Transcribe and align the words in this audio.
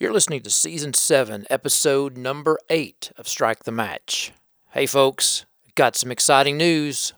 You're 0.00 0.12
listening 0.12 0.42
to 0.42 0.50
Season 0.50 0.94
7, 0.94 1.44
Episode 1.50 2.16
number 2.16 2.56
8 2.70 3.10
of 3.18 3.26
Strike 3.26 3.64
the 3.64 3.72
Match. 3.72 4.30
Hey, 4.70 4.86
folks, 4.86 5.44
got 5.74 5.96
some 5.96 6.12
exciting 6.12 6.56
news. 6.56 7.14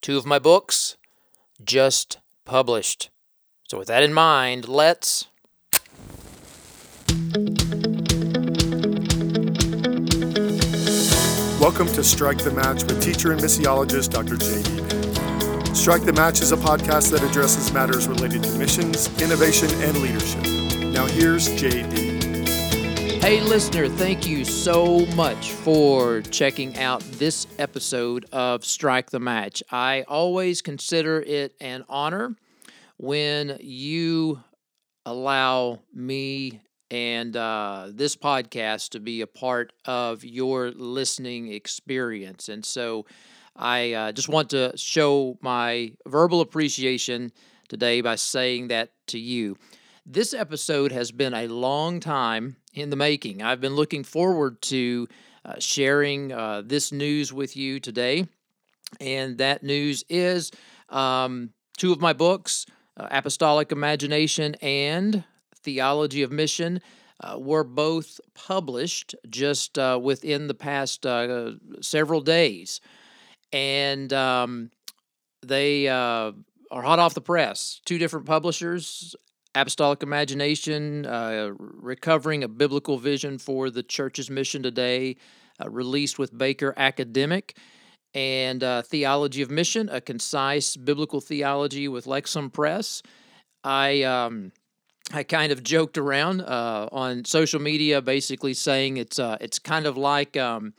Two 0.00 0.16
of 0.16 0.24
my 0.24 0.38
books 0.38 0.96
just 1.62 2.20
published. 2.46 3.10
So, 3.68 3.76
with 3.76 3.88
that 3.88 4.02
in 4.02 4.14
mind, 4.14 4.66
let's. 4.66 5.26
Welcome 11.60 11.88
to 11.88 12.02
Strike 12.02 12.38
the 12.38 12.52
Match 12.56 12.84
with 12.84 13.02
teacher 13.02 13.32
and 13.32 13.42
missiologist 13.42 14.08
Dr. 14.08 14.38
J.D. 14.38 15.74
Strike 15.74 16.04
the 16.04 16.14
Match 16.14 16.40
is 16.40 16.52
a 16.52 16.56
podcast 16.56 17.10
that 17.10 17.22
addresses 17.22 17.70
matters 17.74 18.08
related 18.08 18.42
to 18.44 18.52
missions, 18.52 19.10
innovation, 19.20 19.68
and 19.82 19.98
leadership. 19.98 20.42
Now, 20.94 21.04
here's 21.04 21.54
J.D. 21.60 22.11
Hey, 23.22 23.40
listener, 23.40 23.88
thank 23.88 24.26
you 24.26 24.44
so 24.44 25.06
much 25.14 25.52
for 25.52 26.22
checking 26.22 26.76
out 26.76 27.02
this 27.02 27.46
episode 27.56 28.26
of 28.32 28.64
Strike 28.64 29.10
the 29.10 29.20
Match. 29.20 29.62
I 29.70 30.04
always 30.08 30.60
consider 30.60 31.20
it 31.20 31.54
an 31.60 31.84
honor 31.88 32.34
when 32.96 33.58
you 33.60 34.42
allow 35.06 35.82
me 35.94 36.62
and 36.90 37.36
uh, 37.36 37.90
this 37.92 38.16
podcast 38.16 38.88
to 38.90 38.98
be 38.98 39.20
a 39.20 39.28
part 39.28 39.72
of 39.84 40.24
your 40.24 40.72
listening 40.72 41.52
experience. 41.52 42.48
And 42.48 42.66
so 42.66 43.06
I 43.54 43.92
uh, 43.92 44.10
just 44.10 44.28
want 44.28 44.50
to 44.50 44.72
show 44.74 45.38
my 45.40 45.92
verbal 46.08 46.40
appreciation 46.40 47.30
today 47.68 48.00
by 48.00 48.16
saying 48.16 48.66
that 48.68 48.90
to 49.06 49.18
you. 49.20 49.56
This 50.04 50.34
episode 50.34 50.90
has 50.90 51.12
been 51.12 51.34
a 51.34 51.46
long 51.46 52.00
time 52.00 52.56
in 52.74 52.90
the 52.90 52.96
making. 52.96 53.42
I've 53.42 53.60
been 53.60 53.74
looking 53.74 54.04
forward 54.04 54.60
to 54.62 55.08
uh, 55.44 55.54
sharing 55.58 56.32
uh, 56.32 56.62
this 56.64 56.92
news 56.92 57.32
with 57.32 57.56
you 57.56 57.80
today. 57.80 58.26
And 59.00 59.38
that 59.38 59.62
news 59.62 60.04
is 60.08 60.50
um, 60.88 61.50
two 61.76 61.92
of 61.92 62.00
my 62.00 62.12
books, 62.12 62.66
uh, 62.96 63.08
Apostolic 63.10 63.72
Imagination 63.72 64.54
and 64.60 65.24
Theology 65.62 66.22
of 66.22 66.32
Mission 66.32 66.80
uh, 67.20 67.38
were 67.38 67.64
both 67.64 68.20
published 68.34 69.14
just 69.28 69.78
uh, 69.78 69.98
within 70.02 70.48
the 70.48 70.54
past 70.54 71.06
uh, 71.06 71.52
several 71.80 72.20
days. 72.20 72.80
And 73.52 74.12
um, 74.12 74.70
they 75.42 75.88
are 75.88 76.34
hot 76.70 76.98
off 76.98 77.14
the 77.14 77.20
press. 77.20 77.80
Two 77.84 77.98
different 77.98 78.26
publishers 78.26 79.14
Apostolic 79.54 80.02
Imagination, 80.02 81.06
uh, 81.06 81.50
Recovering 81.58 82.42
a 82.42 82.48
Biblical 82.48 82.98
Vision 82.98 83.38
for 83.38 83.70
the 83.70 83.82
Church's 83.82 84.30
Mission 84.30 84.62
Today, 84.62 85.16
uh, 85.62 85.68
released 85.68 86.18
with 86.18 86.36
Baker 86.36 86.72
Academic 86.76 87.56
and 88.14 88.62
uh, 88.62 88.82
Theology 88.82 89.42
of 89.42 89.50
Mission, 89.50 89.88
a 89.90 90.00
concise 90.00 90.76
biblical 90.76 91.20
theology 91.20 91.88
with 91.88 92.06
Lexham 92.06 92.52
Press. 92.52 93.02
I 93.64 94.02
um, 94.02 94.52
I 95.12 95.22
kind 95.22 95.52
of 95.52 95.62
joked 95.62 95.98
around 95.98 96.40
uh, 96.40 96.88
on 96.90 97.24
social 97.24 97.60
media, 97.60 98.00
basically 98.00 98.54
saying 98.54 98.96
it's 98.96 99.18
uh, 99.18 99.36
it's 99.40 99.58
kind 99.58 99.86
of 99.86 99.96
like 99.96 100.36
um, 100.36 100.74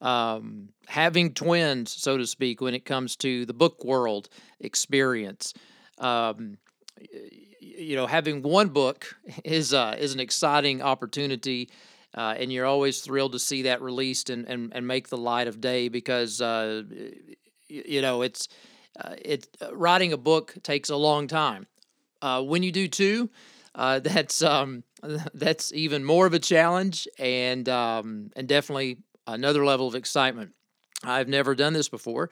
um, 0.00 0.70
having 0.86 1.32
twins, 1.32 1.92
so 1.92 2.16
to 2.16 2.26
speak, 2.26 2.60
when 2.60 2.74
it 2.74 2.84
comes 2.84 3.16
to 3.16 3.44
the 3.46 3.54
book 3.54 3.84
world 3.84 4.28
experience. 4.60 5.54
You 7.76 7.96
know, 7.96 8.06
having 8.06 8.42
one 8.42 8.68
book 8.68 9.16
is 9.44 9.74
uh, 9.74 9.96
is 9.98 10.14
an 10.14 10.20
exciting 10.20 10.82
opportunity. 10.82 11.70
Uh, 12.16 12.32
and 12.38 12.52
you're 12.52 12.66
always 12.66 13.00
thrilled 13.00 13.32
to 13.32 13.40
see 13.40 13.62
that 13.62 13.82
released 13.82 14.30
and, 14.30 14.48
and, 14.48 14.72
and 14.72 14.86
make 14.86 15.08
the 15.08 15.16
light 15.16 15.48
of 15.48 15.60
day 15.60 15.88
because 15.88 16.40
uh, 16.40 16.84
you 17.68 18.00
know 18.00 18.22
it's 18.22 18.46
uh, 19.00 19.16
it 19.20 19.48
uh, 19.60 19.74
writing 19.74 20.12
a 20.12 20.16
book 20.16 20.54
takes 20.62 20.90
a 20.90 20.96
long 20.96 21.26
time. 21.26 21.66
Uh, 22.22 22.40
when 22.40 22.62
you 22.62 22.70
do 22.70 22.86
two, 22.86 23.30
that's 23.74 24.42
um, 24.42 24.84
that's 25.34 25.72
even 25.72 26.04
more 26.04 26.26
of 26.26 26.34
a 26.34 26.38
challenge 26.38 27.08
and 27.18 27.68
um, 27.68 28.30
and 28.36 28.48
definitely 28.48 28.98
another 29.26 29.64
level 29.64 29.88
of 29.88 29.94
excitement. 29.94 30.52
I've 31.02 31.28
never 31.28 31.54
done 31.54 31.72
this 31.72 31.88
before, 31.88 32.30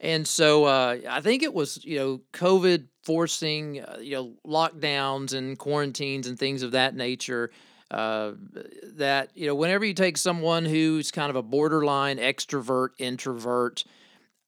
and 0.00 0.26
so 0.26 0.64
uh, 0.64 0.98
I 1.08 1.20
think 1.20 1.42
it 1.42 1.54
was 1.54 1.84
you 1.84 1.98
know 1.98 2.20
COVID 2.32 2.86
forcing 3.02 3.80
uh, 3.80 3.98
you 4.00 4.12
know 4.12 4.32
lockdowns 4.46 5.34
and 5.34 5.58
quarantines 5.58 6.26
and 6.26 6.38
things 6.38 6.62
of 6.62 6.72
that 6.72 6.94
nature. 6.94 7.50
Uh, 7.90 8.32
that 8.96 9.30
you 9.34 9.46
know 9.46 9.54
whenever 9.54 9.84
you 9.84 9.94
take 9.94 10.16
someone 10.16 10.64
who's 10.64 11.10
kind 11.10 11.30
of 11.30 11.36
a 11.36 11.42
borderline 11.42 12.18
extrovert 12.18 12.88
introvert 12.98 13.84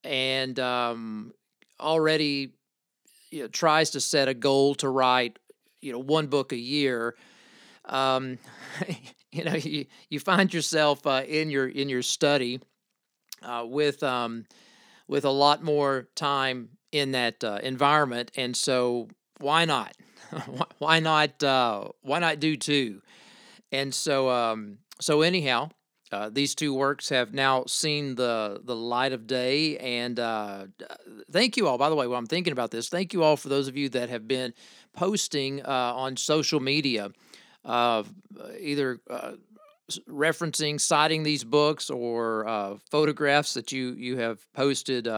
and 0.04 0.58
um, 0.60 1.32
already 1.80 2.52
you 3.30 3.42
know, 3.42 3.48
tries 3.48 3.90
to 3.90 4.00
set 4.00 4.28
a 4.28 4.34
goal 4.34 4.74
to 4.76 4.88
write 4.88 5.38
you 5.80 5.92
know 5.92 5.98
one 5.98 6.26
book 6.26 6.52
a 6.52 6.56
year 6.56 7.14
um, 7.86 8.38
you 9.32 9.44
know 9.44 9.54
you, 9.54 9.86
you 10.10 10.20
find 10.20 10.52
yourself 10.54 11.06
uh, 11.06 11.22
in 11.26 11.50
your 11.50 11.68
in 11.68 11.88
your 11.88 12.02
study 12.02 12.60
uh, 13.42 13.64
with 13.66 14.02
um, 14.02 14.44
with 15.08 15.24
a 15.24 15.30
lot 15.30 15.62
more 15.62 16.08
time 16.14 16.70
in 16.92 17.12
that 17.12 17.42
uh, 17.44 17.58
environment 17.62 18.30
and 18.36 18.56
so 18.56 19.08
why 19.38 19.64
not 19.64 19.96
why 20.78 21.00
not 21.00 21.42
uh, 21.42 21.84
why 22.02 22.18
not 22.18 22.40
do 22.40 22.56
two 22.56 23.00
and 23.72 23.94
so 23.94 24.30
um, 24.30 24.78
so 25.00 25.22
anyhow 25.22 25.68
uh, 26.12 26.30
these 26.30 26.54
two 26.54 26.72
works 26.72 27.08
have 27.08 27.34
now 27.34 27.64
seen 27.66 28.14
the 28.14 28.60
the 28.64 28.76
light 28.76 29.12
of 29.12 29.26
day, 29.26 29.76
and 29.78 30.20
uh, 30.20 30.66
thank 31.32 31.56
you 31.56 31.66
all. 31.66 31.78
By 31.78 31.88
the 31.88 31.96
way, 31.96 32.06
while 32.06 32.18
I'm 32.18 32.26
thinking 32.26 32.52
about 32.52 32.70
this, 32.70 32.88
thank 32.88 33.12
you 33.12 33.24
all 33.24 33.36
for 33.36 33.48
those 33.48 33.66
of 33.66 33.76
you 33.76 33.88
that 33.90 34.08
have 34.08 34.28
been 34.28 34.54
posting 34.94 35.62
uh, 35.62 35.92
on 35.96 36.16
social 36.16 36.60
media, 36.60 37.10
uh, 37.64 38.04
either 38.60 39.00
uh, 39.10 39.32
referencing, 40.08 40.80
citing 40.80 41.22
these 41.22 41.44
books, 41.44 41.90
or 41.90 42.46
uh, 42.48 42.76
photographs 42.90 43.54
that 43.54 43.72
you 43.72 43.92
you 43.92 44.18
have 44.18 44.40
posted, 44.52 45.08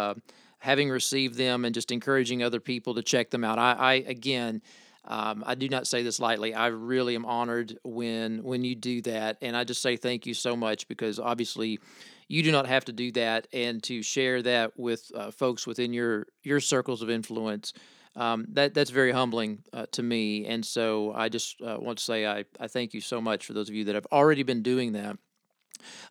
having 0.58 0.90
received 0.90 1.36
them, 1.36 1.64
and 1.64 1.74
just 1.74 1.90
encouraging 1.90 2.42
other 2.42 2.60
people 2.60 2.94
to 2.94 3.02
check 3.02 3.30
them 3.30 3.44
out. 3.44 3.58
I, 3.58 3.72
I 3.72 3.92
again. 4.06 4.62
Um, 5.04 5.42
I 5.46 5.54
do 5.54 5.70
not 5.70 5.86
say 5.86 6.02
this 6.02 6.20
lightly. 6.20 6.52
I 6.52 6.66
really 6.66 7.14
am 7.14 7.24
honored 7.24 7.78
when 7.82 8.42
when 8.42 8.62
you 8.62 8.74
do 8.74 9.00
that, 9.02 9.38
and 9.40 9.56
I 9.56 9.64
just 9.64 9.80
say 9.80 9.96
thank 9.96 10.26
you 10.26 10.34
so 10.34 10.54
much 10.54 10.86
because 10.86 11.18
obviously 11.18 11.80
you 12.28 12.42
do 12.42 12.52
not 12.52 12.66
have 12.66 12.84
to 12.86 12.92
do 12.92 13.10
that, 13.12 13.48
and 13.54 13.82
to 13.84 14.02
share 14.02 14.42
that 14.42 14.78
with 14.78 15.10
uh, 15.14 15.30
folks 15.30 15.66
within 15.66 15.94
your 15.94 16.26
your 16.42 16.60
circles 16.60 17.00
of 17.00 17.08
influence. 17.08 17.72
Um, 18.18 18.46
that 18.54 18.74
that's 18.74 18.90
very 18.90 19.12
humbling 19.12 19.62
uh, 19.72 19.86
to 19.92 20.02
me, 20.02 20.44
and 20.46 20.66
so 20.66 21.12
I 21.14 21.28
just 21.28 21.62
uh, 21.62 21.76
want 21.78 21.98
to 21.98 22.04
say 22.04 22.26
I, 22.26 22.44
I 22.58 22.66
thank 22.66 22.92
you 22.92 23.00
so 23.00 23.20
much 23.20 23.46
for 23.46 23.52
those 23.52 23.68
of 23.68 23.76
you 23.76 23.84
that 23.84 23.94
have 23.94 24.06
already 24.10 24.42
been 24.42 24.62
doing 24.62 24.92
that. 24.92 25.16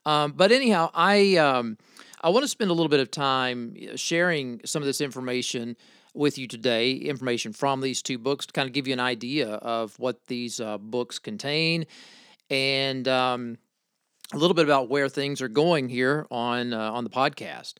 Um, 0.06 0.32
but 0.32 0.54
anyhow, 0.54 0.90
I 0.94 1.36
um, 1.36 1.78
I 2.22 2.30
want 2.30 2.44
to 2.44 2.48
spend 2.48 2.72
a 2.72 2.74
little 2.74 2.88
bit 2.88 3.02
of 3.02 3.12
time 3.12 3.76
sharing 3.98 4.62
some 4.64 4.82
of 4.82 4.86
this 4.86 5.02
information 5.02 5.76
with 6.14 6.38
you 6.38 6.48
today 6.48 6.94
information 6.94 7.54
from 7.54 7.82
these 7.82 8.02
two 8.02 8.18
books 8.18 8.46
to 8.48 8.54
kind 8.54 8.68
of 8.68 8.74
give 8.74 8.88
you 8.88 8.94
an 8.94 9.00
idea 9.00 9.50
of 9.50 9.98
what 10.00 10.26
these 10.28 10.60
uh, 10.60 10.78
books 10.78 11.20
contain 11.20 11.86
and 12.50 13.08
um, 13.08 13.58
a 14.34 14.38
little 14.38 14.56
bit 14.56 14.66
about 14.66 14.90
where 14.90 15.10
things 15.10 15.42
are 15.42 15.48
going 15.48 15.90
here 15.90 16.26
on 16.32 16.74
uh, 16.74 16.92
on 16.92 17.04
the 17.04 17.10
podcast. 17.10 17.76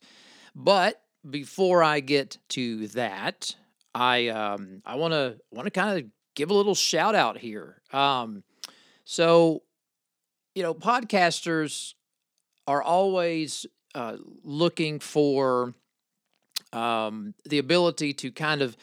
But 0.54 1.02
before 1.28 1.82
I 1.82 2.00
get 2.00 2.38
to 2.50 2.88
that, 2.88 3.56
I 3.98 4.28
um, 4.28 4.80
I 4.86 4.94
want 4.94 5.12
to 5.12 5.38
want 5.50 5.66
to 5.66 5.72
kind 5.72 5.98
of 5.98 6.10
give 6.36 6.50
a 6.50 6.54
little 6.54 6.76
shout 6.76 7.16
out 7.16 7.36
here. 7.36 7.82
Um, 7.92 8.44
so, 9.04 9.62
you 10.54 10.62
know, 10.62 10.72
podcasters 10.72 11.94
are 12.68 12.80
always 12.80 13.66
uh, 13.96 14.16
looking 14.44 15.00
for 15.00 15.74
um, 16.72 17.34
the 17.48 17.58
ability 17.58 18.12
to 18.12 18.30
kind 18.30 18.62
of 18.62 18.76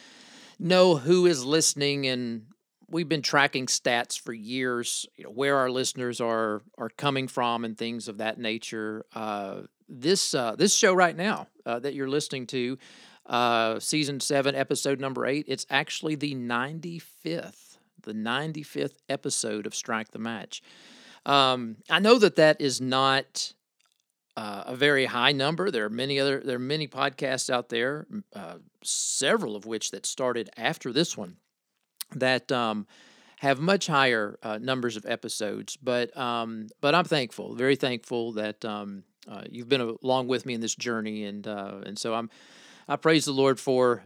know 0.59 0.97
who 0.97 1.25
is 1.27 1.45
listening 1.45 2.07
and 2.07 2.47
we've 2.89 3.09
been 3.09 3.21
tracking 3.21 3.67
stats 3.67 4.19
for 4.19 4.33
years 4.33 5.05
you 5.17 5.25
know 5.25 5.29
where 5.29 5.57
our 5.57 5.69
listeners 5.69 6.21
are 6.21 6.61
are 6.77 6.89
coming 6.89 7.27
from 7.27 7.65
and 7.65 7.77
things 7.77 8.07
of 8.07 8.19
that 8.19 8.39
nature 8.39 9.05
uh, 9.15 9.61
this 9.89 10.33
uh, 10.33 10.55
this 10.55 10.73
show 10.73 10.93
right 10.93 11.17
now 11.17 11.47
uh, 11.65 11.77
that 11.77 11.93
you're 11.93 12.07
listening 12.07 12.47
to 12.47 12.77
uh, 13.27 13.79
season 13.79 14.19
7 14.19 14.55
episode 14.55 14.99
number 14.99 15.25
8 15.25 15.45
it's 15.47 15.65
actually 15.69 16.15
the 16.15 16.35
95th 16.35 17.77
the 18.03 18.13
95th 18.13 18.95
episode 19.09 19.65
of 19.65 19.73
strike 19.73 20.11
the 20.11 20.19
match 20.19 20.61
um, 21.25 21.77
i 21.89 21.99
know 21.99 22.19
that 22.19 22.35
that 22.35 22.61
is 22.61 22.79
not 22.79 23.53
uh, 24.37 24.63
a 24.67 24.75
very 24.75 25.05
high 25.05 25.31
number. 25.31 25.71
There 25.71 25.85
are 25.85 25.89
many 25.89 26.19
other 26.19 26.41
there 26.41 26.57
are 26.57 26.59
many 26.59 26.87
podcasts 26.87 27.49
out 27.49 27.69
there, 27.69 28.05
uh, 28.35 28.55
several 28.83 29.55
of 29.55 29.65
which 29.65 29.91
that 29.91 30.05
started 30.05 30.49
after 30.57 30.91
this 30.91 31.17
one 31.17 31.37
that 32.15 32.51
um, 32.51 32.85
have 33.39 33.59
much 33.59 33.87
higher 33.87 34.37
uh, 34.43 34.57
numbers 34.61 34.97
of 34.97 35.05
episodes. 35.05 35.77
But 35.77 36.15
um, 36.17 36.67
but 36.81 36.93
I'm 36.95 37.05
thankful, 37.05 37.55
very 37.55 37.75
thankful 37.75 38.33
that 38.33 38.63
um, 38.65 39.03
uh, 39.27 39.43
you've 39.49 39.69
been 39.69 39.97
along 40.03 40.27
with 40.27 40.45
me 40.45 40.53
in 40.53 40.61
this 40.61 40.75
journey, 40.75 41.23
and 41.23 41.47
uh, 41.47 41.79
and 41.85 41.97
so 41.97 42.13
I'm 42.13 42.29
I 42.87 42.95
praise 42.97 43.25
the 43.25 43.31
Lord 43.31 43.59
for 43.59 44.03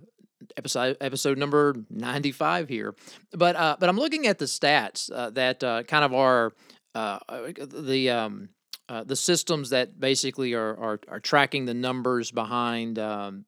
episode 0.57 0.97
episode 1.01 1.37
number 1.37 1.75
95 1.89 2.69
here. 2.69 2.95
But 3.31 3.55
uh, 3.55 3.77
but 3.79 3.89
I'm 3.89 3.97
looking 3.97 4.27
at 4.27 4.39
the 4.39 4.45
stats 4.45 5.11
uh, 5.13 5.29
that 5.31 5.63
uh, 5.63 5.83
kind 5.83 6.05
of 6.05 6.13
are 6.13 6.53
uh, 6.95 7.19
the 7.57 8.09
um, 8.09 8.49
uh, 8.87 9.03
the 9.03 9.15
systems 9.15 9.69
that 9.69 9.99
basically 9.99 10.53
are, 10.53 10.75
are, 10.75 10.99
are 11.09 11.19
tracking 11.19 11.65
the 11.65 11.75
numbers 11.75 12.31
behind 12.31 12.97
um, 12.97 13.45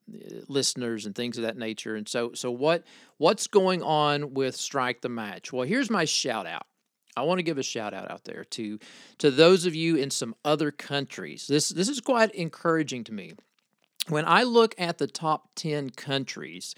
listeners 0.48 1.04
and 1.04 1.16
things 1.16 1.36
of 1.36 1.42
that 1.42 1.56
nature. 1.56 1.96
And 1.96 2.08
so 2.08 2.32
so 2.34 2.50
what 2.50 2.84
what's 3.18 3.46
going 3.46 3.82
on 3.82 4.34
with 4.34 4.54
Strike 4.54 5.00
the 5.00 5.08
Match? 5.08 5.52
Well, 5.52 5.66
here's 5.66 5.90
my 5.90 6.04
shout 6.04 6.46
out. 6.46 6.66
I 7.16 7.22
want 7.22 7.40
to 7.40 7.42
give 7.42 7.58
a 7.58 7.62
shout 7.62 7.92
out 7.92 8.10
out 8.10 8.24
there 8.24 8.44
to 8.44 8.78
to 9.18 9.30
those 9.30 9.66
of 9.66 9.74
you 9.74 9.96
in 9.96 10.10
some 10.10 10.34
other 10.44 10.70
countries. 10.70 11.46
This 11.46 11.70
this 11.70 11.88
is 11.88 12.00
quite 12.00 12.30
encouraging 12.34 13.04
to 13.04 13.12
me. 13.12 13.32
When 14.08 14.24
I 14.26 14.42
look 14.42 14.74
at 14.78 14.98
the 14.98 15.06
top 15.06 15.48
10 15.54 15.90
countries 15.90 16.74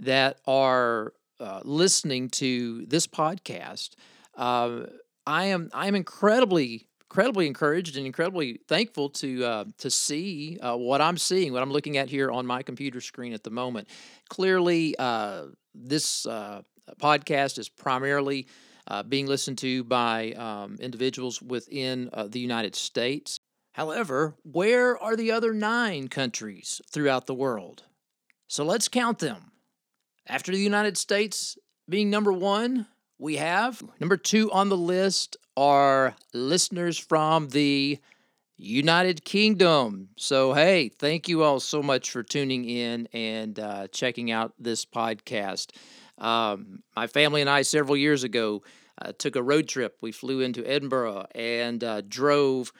that 0.00 0.38
are 0.46 1.14
uh, 1.40 1.60
listening 1.64 2.28
to 2.30 2.84
this 2.86 3.06
podcast, 3.06 3.90
uh, 4.36 4.86
I 5.26 5.46
am 5.46 5.70
I 5.72 5.88
am 5.88 5.94
incredibly 5.94 6.86
incredibly 7.08 7.46
encouraged 7.46 7.96
and 7.96 8.04
incredibly 8.04 8.60
thankful 8.68 9.08
to 9.08 9.44
uh, 9.44 9.64
to 9.78 9.90
see 9.90 10.58
uh, 10.60 10.76
what 10.76 11.00
I'm 11.00 11.16
seeing, 11.16 11.52
what 11.52 11.62
I'm 11.62 11.72
looking 11.72 11.96
at 11.96 12.08
here 12.10 12.30
on 12.30 12.46
my 12.46 12.62
computer 12.62 13.00
screen 13.00 13.32
at 13.32 13.42
the 13.42 13.50
moment. 13.50 13.88
Clearly, 14.28 14.94
uh, 14.98 15.46
this 15.74 16.26
uh, 16.26 16.62
podcast 17.00 17.58
is 17.58 17.68
primarily 17.68 18.46
uh, 18.88 19.02
being 19.02 19.26
listened 19.26 19.58
to 19.58 19.82
by 19.84 20.32
um, 20.32 20.76
individuals 20.78 21.40
within 21.42 22.10
uh, 22.12 22.28
the 22.28 22.38
United 22.38 22.76
States. 22.76 23.40
However, 23.76 24.34
where 24.42 24.96
are 24.96 25.16
the 25.16 25.30
other 25.30 25.52
nine 25.52 26.08
countries 26.08 26.80
throughout 26.90 27.26
the 27.26 27.34
world? 27.34 27.82
So 28.48 28.64
let's 28.64 28.88
count 28.88 29.18
them. 29.18 29.52
After 30.26 30.50
the 30.50 30.58
United 30.58 30.96
States 30.96 31.58
being 31.86 32.08
number 32.08 32.32
one, 32.32 32.86
we 33.18 33.36
have 33.36 33.82
number 34.00 34.16
two 34.16 34.50
on 34.50 34.70
the 34.70 34.78
list 34.78 35.36
are 35.58 36.16
listeners 36.32 36.96
from 36.96 37.50
the 37.50 37.98
United 38.56 39.26
Kingdom. 39.26 40.08
So, 40.16 40.54
hey, 40.54 40.88
thank 40.88 41.28
you 41.28 41.42
all 41.42 41.60
so 41.60 41.82
much 41.82 42.10
for 42.10 42.22
tuning 42.22 42.64
in 42.64 43.08
and 43.12 43.60
uh, 43.60 43.88
checking 43.88 44.30
out 44.30 44.54
this 44.58 44.86
podcast. 44.86 45.76
Um, 46.16 46.82
my 46.96 47.08
family 47.08 47.42
and 47.42 47.50
I, 47.50 47.60
several 47.60 47.98
years 47.98 48.24
ago, 48.24 48.62
uh, 49.02 49.12
took 49.18 49.36
a 49.36 49.42
road 49.42 49.68
trip. 49.68 49.98
We 50.00 50.12
flew 50.12 50.40
into 50.40 50.66
Edinburgh 50.66 51.26
and 51.34 51.84
uh, 51.84 52.00
drove 52.08 52.72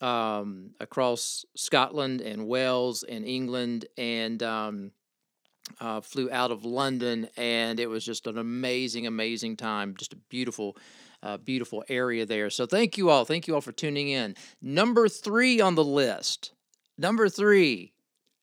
um, 0.00 0.70
across 0.80 1.44
Scotland 1.56 2.20
and 2.20 2.46
Wales 2.46 3.02
and 3.02 3.24
England 3.24 3.86
and 3.98 4.42
um, 4.42 4.92
uh, 5.80 6.00
flew 6.00 6.30
out 6.30 6.50
of 6.50 6.64
London. 6.64 7.28
And 7.36 7.78
it 7.78 7.86
was 7.86 8.04
just 8.04 8.26
an 8.26 8.38
amazing, 8.38 9.06
amazing 9.06 9.56
time. 9.56 9.94
Just 9.96 10.12
a 10.12 10.18
beautiful 10.28 10.76
uh, 11.22 11.36
beautiful 11.36 11.84
area 11.88 12.24
there. 12.24 12.48
So 12.48 12.66
thank 12.66 12.96
you 12.96 13.10
all. 13.10 13.24
Thank 13.24 13.46
you 13.46 13.54
all 13.54 13.60
for 13.60 13.72
tuning 13.72 14.08
in. 14.08 14.34
Number 14.62 15.08
three 15.08 15.60
on 15.60 15.74
the 15.74 15.84
list. 15.84 16.52
Number 16.96 17.28
three, 17.28 17.92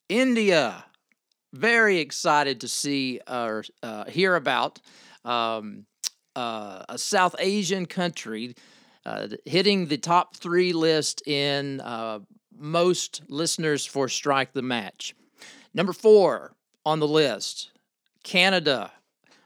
India. 0.10 0.86
Very 1.54 1.98
excited 2.00 2.62
to 2.62 2.68
see 2.68 3.20
or 3.28 3.64
uh, 3.82 4.06
hear 4.06 4.36
about 4.36 4.80
um, 5.24 5.86
uh, 6.36 6.84
a 6.90 6.98
South 6.98 7.36
Asian 7.40 7.86
country 7.86 8.54
uh, 9.08 9.30
hitting 9.46 9.86
the 9.86 9.98
top 9.98 10.36
three 10.36 10.74
list 10.74 11.26
in 11.26 11.80
uh, 11.80 12.20
most 12.58 13.22
listeners 13.30 13.86
for 13.86 14.10
Strike 14.10 14.52
the 14.52 14.62
Match. 14.62 15.16
Number 15.74 15.94
four 15.94 16.52
on 16.86 17.00
the 17.00 17.08
list, 17.08 17.72
Canada. 18.24 18.92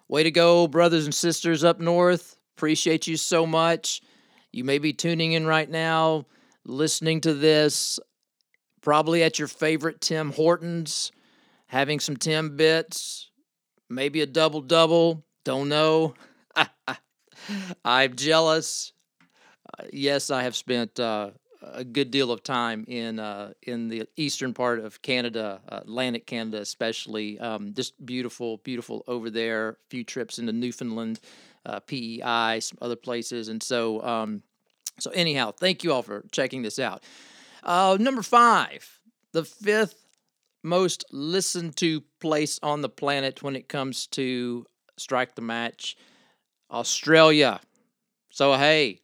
Way 0.07 0.23
to 0.23 0.31
go, 0.31 0.67
brothers 0.67 1.05
and 1.05 1.13
sisters 1.13 1.63
up 1.63 1.79
north. 1.79 2.37
Appreciate 2.57 3.05
you 3.05 3.17
so 3.17 3.45
much. 3.45 4.01
You 4.51 4.63
may 4.63 4.79
be 4.79 4.93
tuning 4.93 5.33
in 5.33 5.45
right 5.45 5.69
now, 5.69 6.25
listening 6.65 7.21
to 7.21 7.35
this, 7.35 7.99
probably 8.81 9.21
at 9.21 9.37
your 9.37 9.47
favorite 9.47 10.01
Tim 10.01 10.31
Hortons, 10.31 11.11
having 11.67 11.99
some 11.99 12.17
Timbits, 12.17 13.27
maybe 13.91 14.21
a 14.21 14.25
double 14.25 14.61
double. 14.61 15.23
Don't 15.45 15.69
know. 15.69 16.15
I'm 17.85 18.15
jealous. 18.15 18.93
Uh, 19.77 19.83
yes, 19.91 20.29
I 20.29 20.43
have 20.43 20.55
spent 20.55 20.99
uh, 20.99 21.31
a 21.61 21.83
good 21.83 22.11
deal 22.11 22.31
of 22.31 22.43
time 22.43 22.85
in 22.87 23.19
uh, 23.19 23.53
in 23.61 23.87
the 23.87 24.07
eastern 24.17 24.53
part 24.53 24.79
of 24.79 25.01
Canada, 25.01 25.61
uh, 25.69 25.79
Atlantic 25.81 26.25
Canada, 26.25 26.59
especially. 26.59 27.39
Um, 27.39 27.73
just 27.73 28.03
beautiful, 28.05 28.57
beautiful 28.57 29.03
over 29.07 29.29
there. 29.29 29.69
A 29.69 29.75
few 29.89 30.03
trips 30.03 30.39
into 30.39 30.51
Newfoundland 30.53 31.19
uh, 31.65 31.79
PEI, 31.81 32.59
some 32.59 32.77
other 32.81 32.95
places. 32.95 33.47
And 33.47 33.61
so, 33.61 34.01
um, 34.03 34.43
so 34.99 35.11
anyhow, 35.11 35.51
thank 35.51 35.83
you 35.83 35.93
all 35.93 36.01
for 36.03 36.23
checking 36.31 36.61
this 36.63 36.79
out. 36.79 37.03
Uh, 37.63 37.97
number 37.99 38.23
five, 38.23 38.99
the 39.31 39.45
fifth 39.45 40.07
most 40.63 41.05
listened 41.11 41.75
to 41.77 42.01
place 42.19 42.59
on 42.61 42.81
the 42.81 42.89
planet 42.89 43.41
when 43.41 43.55
it 43.55 43.67
comes 43.67 44.07
to 44.07 44.65
strike 44.97 45.35
the 45.35 45.41
match, 45.41 45.95
Australia. 46.69 47.59
So 48.29 48.53
hey, 48.53 49.01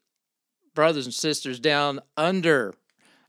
brothers 0.77 1.07
and 1.07 1.13
sisters 1.13 1.59
down 1.59 1.99
under, 2.17 2.71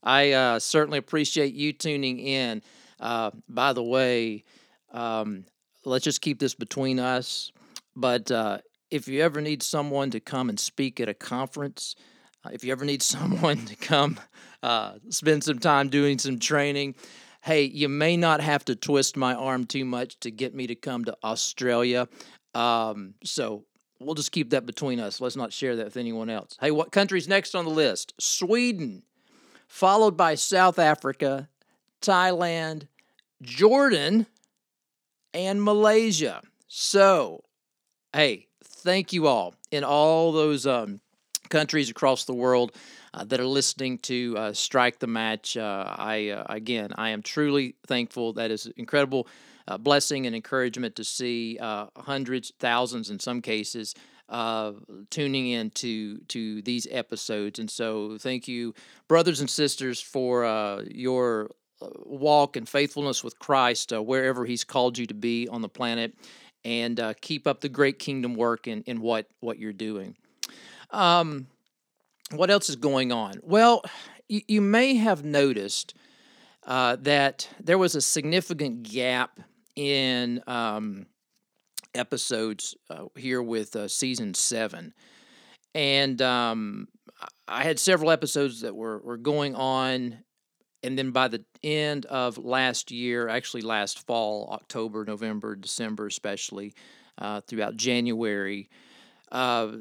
I 0.02 0.32
uh, 0.32 0.58
certainly 0.58 0.98
appreciate 0.98 1.54
you 1.54 1.72
tuning 1.72 2.18
in. 2.18 2.60
Uh, 3.00 3.30
by 3.48 3.72
the 3.72 3.82
way, 3.82 4.44
um, 4.92 5.46
let's 5.86 6.04
just 6.04 6.20
keep 6.20 6.38
this 6.40 6.52
between 6.52 6.98
us. 7.00 7.50
But 7.96 8.30
uh, 8.30 8.58
if 8.90 9.08
you 9.08 9.22
ever 9.22 9.40
need 9.40 9.62
someone 9.62 10.10
to 10.10 10.20
come 10.20 10.50
and 10.50 10.60
speak 10.60 11.00
at 11.00 11.08
a 11.08 11.14
conference, 11.14 11.96
uh, 12.44 12.50
if 12.52 12.64
you 12.64 12.70
ever 12.70 12.84
need 12.84 13.02
someone 13.14 13.64
to 13.64 13.76
come 13.76 14.20
uh, 14.62 14.96
spend 15.08 15.42
some 15.42 15.58
time 15.58 15.88
doing 15.88 16.18
some 16.18 16.38
training, 16.38 16.96
hey, 17.40 17.62
you 17.62 17.88
may 17.88 18.18
not 18.18 18.42
have 18.42 18.62
to 18.66 18.76
twist 18.76 19.16
my 19.16 19.32
arm 19.32 19.64
too 19.64 19.86
much 19.86 20.20
to 20.20 20.30
get 20.30 20.54
me 20.54 20.66
to 20.66 20.74
come 20.74 21.06
to 21.06 21.16
Australia. 21.24 22.08
Um, 22.54 23.14
so 23.24 23.64
we'll 24.00 24.14
just 24.14 24.32
keep 24.32 24.50
that 24.50 24.66
between 24.66 25.00
us. 25.00 25.20
Let's 25.20 25.36
not 25.36 25.52
share 25.52 25.76
that 25.76 25.86
with 25.86 25.96
anyone 25.96 26.30
else. 26.30 26.56
Hey, 26.60 26.70
what 26.70 26.92
country's 26.92 27.28
next 27.28 27.54
on 27.54 27.64
the 27.64 27.70
list? 27.70 28.14
Sweden, 28.18 29.02
followed 29.66 30.16
by 30.16 30.34
South 30.34 30.78
Africa, 30.78 31.48
Thailand, 32.00 32.86
Jordan, 33.42 34.26
and 35.34 35.62
Malaysia. 35.62 36.42
So, 36.68 37.44
hey, 38.12 38.46
thank 38.64 39.12
you 39.12 39.26
all 39.26 39.54
in 39.70 39.84
all 39.84 40.32
those 40.32 40.66
um, 40.66 41.00
countries 41.48 41.90
across 41.90 42.24
the 42.24 42.34
world 42.34 42.72
uh, 43.14 43.24
that 43.24 43.40
are 43.40 43.46
listening 43.46 43.98
to 43.98 44.36
uh, 44.36 44.52
Strike 44.52 44.98
the 44.98 45.06
Match. 45.06 45.56
Uh, 45.56 45.94
I 45.96 46.28
uh, 46.30 46.44
again, 46.48 46.90
I 46.96 47.10
am 47.10 47.22
truly 47.22 47.74
thankful. 47.86 48.34
That 48.34 48.50
is 48.50 48.66
incredible 48.76 49.26
uh, 49.68 49.78
blessing 49.78 50.26
and 50.26 50.34
encouragement 50.34 50.96
to 50.96 51.04
see 51.04 51.58
uh, 51.60 51.86
hundreds, 51.96 52.52
thousands, 52.58 53.10
in 53.10 53.20
some 53.20 53.40
cases. 53.40 53.94
tuning 55.10 55.48
in 55.48 55.70
to, 55.70 56.18
to 56.28 56.60
these 56.62 56.88
episodes. 56.90 57.58
And 57.58 57.70
so, 57.70 58.18
thank 58.18 58.48
you, 58.48 58.74
brothers 59.06 59.40
and 59.40 59.48
sisters, 59.48 60.00
for 60.00 60.82
your 60.90 61.50
walk 62.04 62.56
and 62.56 62.68
faithfulness 62.68 63.22
with 63.22 63.38
Christ 63.38 63.92
wherever 63.92 64.44
He's 64.44 64.64
called 64.64 64.98
you 64.98 65.06
to 65.06 65.14
be 65.14 65.48
on 65.48 65.62
the 65.62 65.68
planet 65.68 66.14
and 66.64 66.98
uh, 67.00 67.14
keep 67.20 67.46
up 67.46 67.60
the 67.60 67.68
great 67.68 67.98
kingdom 67.98 68.34
work 68.34 68.66
in, 68.66 68.82
in 68.82 69.00
what, 69.00 69.26
what 69.40 69.58
you're 69.58 69.72
doing. 69.72 70.16
Um, 70.90 71.46
what 72.32 72.50
else 72.50 72.68
is 72.68 72.76
going 72.76 73.12
on? 73.12 73.40
Well, 73.42 73.82
you, 74.28 74.42
you 74.48 74.60
may 74.60 74.94
have 74.94 75.24
noticed 75.24 75.94
uh, 76.66 76.96
that 76.96 77.48
there 77.60 77.78
was 77.78 77.94
a 77.94 78.00
significant 78.00 78.82
gap 78.82 79.40
in 79.78 80.42
um, 80.46 81.06
episodes 81.94 82.74
uh, 82.90 83.04
here 83.16 83.42
with 83.42 83.76
uh, 83.76 83.88
season 83.88 84.34
seven. 84.34 84.92
And 85.74 86.20
um, 86.20 86.88
I 87.46 87.62
had 87.62 87.78
several 87.78 88.10
episodes 88.10 88.62
that 88.62 88.74
were, 88.74 88.98
were 88.98 89.16
going 89.16 89.54
on 89.54 90.18
and 90.82 90.96
then 90.96 91.10
by 91.10 91.28
the 91.28 91.44
end 91.62 92.06
of 92.06 92.38
last 92.38 92.90
year, 92.90 93.28
actually 93.28 93.62
last 93.62 94.06
fall, 94.06 94.48
October, 94.52 95.04
November, 95.04 95.56
December, 95.56 96.06
especially 96.06 96.74
uh, 97.18 97.40
throughout 97.40 97.76
January, 97.76 98.68
uh, 99.32 99.72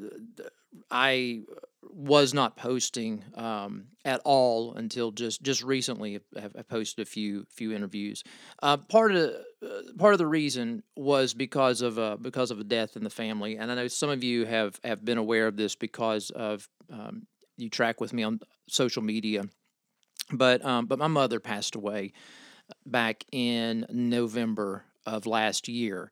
I 0.90 1.42
was 1.82 2.34
not 2.34 2.56
posting 2.56 3.24
um, 3.34 3.86
at 4.04 4.20
all 4.24 4.74
until 4.74 5.10
just 5.10 5.42
just 5.42 5.62
recently. 5.62 6.20
Have 6.38 6.54
posted 6.68 7.06
a 7.06 7.08
few 7.08 7.46
few 7.50 7.72
interviews. 7.72 8.22
Uh, 8.62 8.76
part 8.76 9.12
of 9.12 9.30
uh, 9.62 9.92
part 9.98 10.14
of 10.14 10.18
the 10.18 10.26
reason 10.26 10.82
was 10.96 11.34
because 11.34 11.80
of 11.80 11.98
uh, 11.98 12.16
because 12.20 12.50
of 12.50 12.60
a 12.60 12.64
death 12.64 12.96
in 12.96 13.04
the 13.04 13.10
family, 13.10 13.56
and 13.56 13.70
I 13.70 13.74
know 13.74 13.88
some 13.88 14.10
of 14.10 14.24
you 14.24 14.44
have 14.46 14.78
have 14.84 15.04
been 15.04 15.18
aware 15.18 15.46
of 15.46 15.56
this 15.56 15.74
because 15.74 16.30
of 16.30 16.68
um, 16.92 17.26
you 17.56 17.68
track 17.68 18.00
with 18.00 18.12
me 18.12 18.22
on 18.22 18.40
social 18.68 19.02
media. 19.02 19.44
But 20.32 20.64
um, 20.64 20.86
but 20.86 20.98
my 20.98 21.06
mother 21.06 21.40
passed 21.40 21.74
away 21.74 22.12
back 22.84 23.24
in 23.32 23.86
November 23.90 24.84
of 25.06 25.26
last 25.26 25.68
year. 25.68 26.10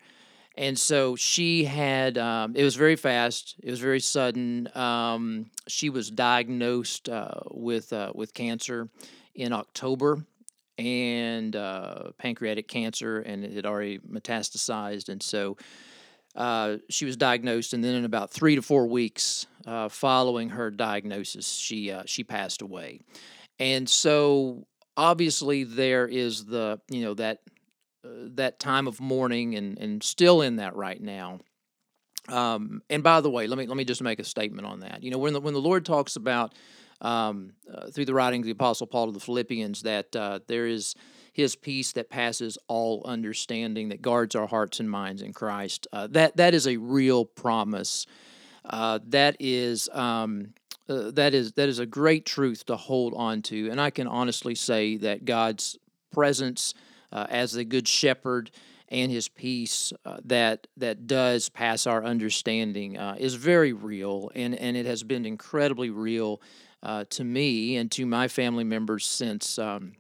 And 0.59 0.79
so 0.79 1.17
she 1.17 1.65
had, 1.65 2.17
um, 2.17 2.57
it 2.57 2.65
was 2.65 2.77
very 2.77 2.97
fast. 2.97 3.57
It 3.63 3.71
was 3.71 3.81
very 3.81 4.01
sudden. 4.01 4.69
Um, 4.75 5.51
she 5.69 5.91
was 5.91 6.11
diagnosed 6.11 7.09
uh, 7.09 7.41
with, 7.51 7.93
uh, 7.93 8.13
with 8.15 8.33
cancer 8.33 8.89
in 9.35 9.53
October 9.53 10.25
and 10.79 11.55
uh, 11.55 12.11
pancreatic 12.19 12.69
cancer, 12.69 13.21
and 13.21 13.45
it 13.45 13.53
had 13.53 13.67
already 13.67 13.99
metastasized. 13.99 15.09
And 15.11 15.23
so 15.23 15.57
uh, 16.35 16.77
she 16.89 17.05
was 17.05 17.17
diagnosed, 17.17 17.73
and 17.75 17.83
then 17.83 17.95
in 17.95 18.05
about 18.05 18.31
three 18.31 18.57
to 18.57 18.63
four 18.63 18.87
weeks 18.87 19.47
uh, 19.67 19.89
following 19.89 20.51
her 20.51 20.71
diagnosis, 20.71 21.51
she, 21.51 21.91
uh, 21.91 22.03
she 22.07 22.25
passed 22.25 22.63
away. 22.63 23.01
And 23.59 23.89
so 23.89 24.67
obviously 24.97 25.65
there 25.65 26.07
is 26.07 26.45
the, 26.45 26.81
you 26.91 27.03
know, 27.03 27.15
that 27.15 27.41
that 28.35 28.59
time 28.59 28.87
of 28.87 29.01
mourning 29.01 29.55
and, 29.55 29.79
and 29.79 30.03
still 30.03 30.43
in 30.43 30.57
that 30.57 30.75
right 30.77 31.01
now. 31.01 31.41
Um, 32.29 32.83
and 32.91 33.03
by 33.03 33.21
the 33.21 33.31
way, 33.31 33.47
let 33.47 33.59
me 33.59 33.67
let 33.67 33.77
me 33.77 33.85
just 33.85 34.03
make 34.03 34.19
a 34.19 34.25
statement 34.25 34.67
on 34.67 34.81
that. 34.81 35.03
You 35.03 35.11
know, 35.11 35.19
when 35.19 35.33
the 35.33 35.41
when 35.41 35.55
the 35.55 35.61
Lord 35.61 35.85
talks 35.85 36.17
about 36.17 36.55
um, 37.01 37.53
uh, 37.73 37.89
through 37.91 38.07
the 38.07 38.15
writings 38.15 38.45
of 38.45 38.47
the 38.47 38.53
Apostle 38.53 38.87
Paul 38.87 39.07
to 39.07 39.13
the 39.13 39.21
Philippians 39.21 39.83
that 39.83 40.15
uh, 40.17 40.41
there 40.49 40.67
is 40.67 40.95
His 41.33 41.55
peace 41.55 41.93
that 41.93 42.11
passes 42.11 42.59
all 42.69 43.03
understanding, 43.05 43.91
that 43.91 44.03
guards 44.03 44.35
our 44.35 44.47
hearts 44.47 44.81
and 44.81 44.91
minds 44.91 45.23
in 45.23 45.33
Christ. 45.33 45.87
Uh, 45.93 46.09
that 46.09 46.37
that 46.37 46.55
is 46.55 46.67
a 46.67 46.77
real 46.79 47.25
promise. 47.25 48.07
Uh, 48.65 48.99
that 49.07 49.37
is 49.39 49.89
um, 49.93 50.55
uh, 50.89 51.13
that 51.13 51.35
is 51.35 51.53
that 51.53 51.69
is 51.69 51.79
a 51.79 51.87
great 51.87 52.27
truth 52.27 52.67
to 52.67 52.77
hold 52.77 53.15
on 53.15 53.43
to, 53.43 53.71
and 53.71 53.81
I 53.81 53.91
can 53.91 54.09
honestly 54.09 54.55
say 54.55 54.97
that 54.97 55.25
God's 55.25 55.79
presence 56.13 56.75
uh, 57.17 57.27
as 57.31 57.53
the 57.53 57.65
good 57.65 57.89
shepherd 57.89 58.51
and 58.89 59.11
his 59.11 59.29
peace 59.29 59.93
uh, 60.05 60.19
that 60.25 60.67
that 60.77 61.07
does 61.07 61.49
pass 61.49 61.87
our 61.87 62.05
understanding 62.05 62.97
uh, 62.99 63.17
is 63.19 63.35
very 63.35 63.73
real 63.73 64.31
and 64.35 64.55
and 64.55 64.77
it 64.77 64.87
has 64.87 65.03
been 65.03 65.25
incredibly 65.25 65.91
real 65.91 66.41
uh, 66.83 67.05
to 67.09 67.25
me 67.25 67.77
and 67.77 67.91
to 67.91 68.05
my 68.05 68.29
family 68.29 68.65
members 68.65 69.07
since 69.07 69.59
um, 69.59 69.93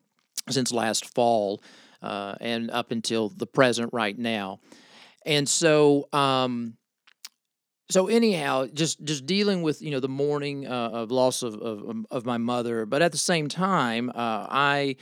since 0.50 0.70
last 0.70 1.06
fall 1.06 1.62
uh, 2.02 2.34
and 2.40 2.70
up 2.70 2.92
until 2.92 3.30
the 3.30 3.46
present 3.46 3.90
right 3.92 4.16
now. 4.16 4.60
And 5.24 5.48
so 5.48 6.08
um, 6.12 6.76
so 7.88 8.08
anyhow 8.08 8.66
just 8.72 9.02
just 9.04 9.24
dealing 9.24 9.62
with 9.62 9.80
you 9.80 9.90
know 9.90 10.00
the 10.00 10.08
mourning 10.08 10.66
uh, 10.66 10.90
of 10.90 11.10
loss 11.10 11.42
of, 11.42 11.54
of 11.54 12.06
of 12.10 12.26
my 12.26 12.36
mother 12.36 12.84
but 12.84 13.00
at 13.00 13.10
the 13.10 13.18
same 13.18 13.48
time 13.48 14.12
I 14.14 14.96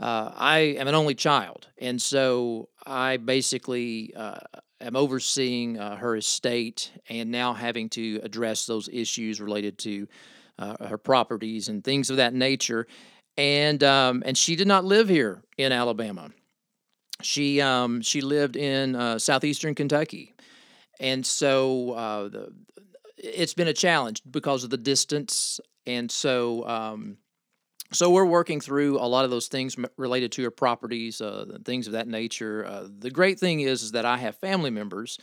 uh, 0.00 0.32
I 0.34 0.58
am 0.78 0.88
an 0.88 0.94
only 0.94 1.14
child, 1.14 1.68
and 1.78 2.00
so 2.00 2.68
I 2.84 3.16
basically 3.16 4.12
uh, 4.14 4.38
am 4.80 4.96
overseeing 4.96 5.78
uh, 5.78 5.96
her 5.96 6.16
estate 6.16 6.92
and 7.08 7.30
now 7.30 7.54
having 7.54 7.88
to 7.90 8.20
address 8.22 8.66
those 8.66 8.88
issues 8.88 9.40
related 9.40 9.78
to 9.78 10.06
uh, 10.58 10.86
her 10.86 10.98
properties 10.98 11.68
and 11.68 11.82
things 11.82 12.10
of 12.10 12.16
that 12.18 12.34
nature. 12.34 12.86
And 13.38 13.82
um, 13.84 14.22
and 14.24 14.36
she 14.36 14.56
did 14.56 14.66
not 14.66 14.84
live 14.84 15.08
here 15.08 15.42
in 15.58 15.72
Alabama. 15.72 16.30
She 17.22 17.60
um, 17.60 18.00
she 18.02 18.20
lived 18.20 18.56
in 18.56 18.94
uh, 18.96 19.18
southeastern 19.18 19.74
Kentucky, 19.74 20.34
and 21.00 21.24
so 21.24 21.92
uh, 21.92 22.28
the, 22.28 22.52
it's 23.16 23.54
been 23.54 23.68
a 23.68 23.74
challenge 23.74 24.22
because 24.30 24.64
of 24.64 24.70
the 24.70 24.76
distance. 24.76 25.60
And 25.86 26.10
so 26.10 26.66
um, 26.66 27.18
so 27.92 28.10
we're 28.10 28.24
working 28.24 28.60
through 28.60 28.98
a 28.98 29.06
lot 29.06 29.24
of 29.24 29.30
those 29.30 29.48
things 29.48 29.76
related 29.96 30.32
to 30.32 30.42
your 30.42 30.50
properties, 30.50 31.20
uh, 31.20 31.58
things 31.64 31.86
of 31.86 31.92
that 31.92 32.08
nature. 32.08 32.64
Uh, 32.66 32.88
the 32.98 33.10
great 33.10 33.38
thing 33.38 33.60
is, 33.60 33.82
is 33.82 33.92
that 33.92 34.04
I 34.04 34.18
have 34.18 34.36
family 34.36 34.70
members 34.70 35.18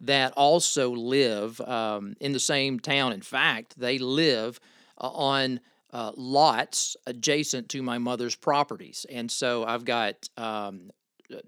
that 0.00 0.32
also 0.32 0.90
live 0.90 1.60
um, 1.60 2.14
in 2.20 2.32
the 2.32 2.40
same 2.40 2.80
town. 2.80 3.12
In 3.12 3.20
fact, 3.20 3.78
they 3.78 3.98
live 3.98 4.58
uh, 4.98 5.08
on 5.08 5.60
uh, 5.92 6.12
lots 6.16 6.96
adjacent 7.06 7.68
to 7.70 7.82
my 7.82 7.98
mother's 7.98 8.36
properties, 8.36 9.06
and 9.10 9.30
so 9.30 9.64
I've 9.64 9.84
got 9.84 10.28
um, 10.36 10.90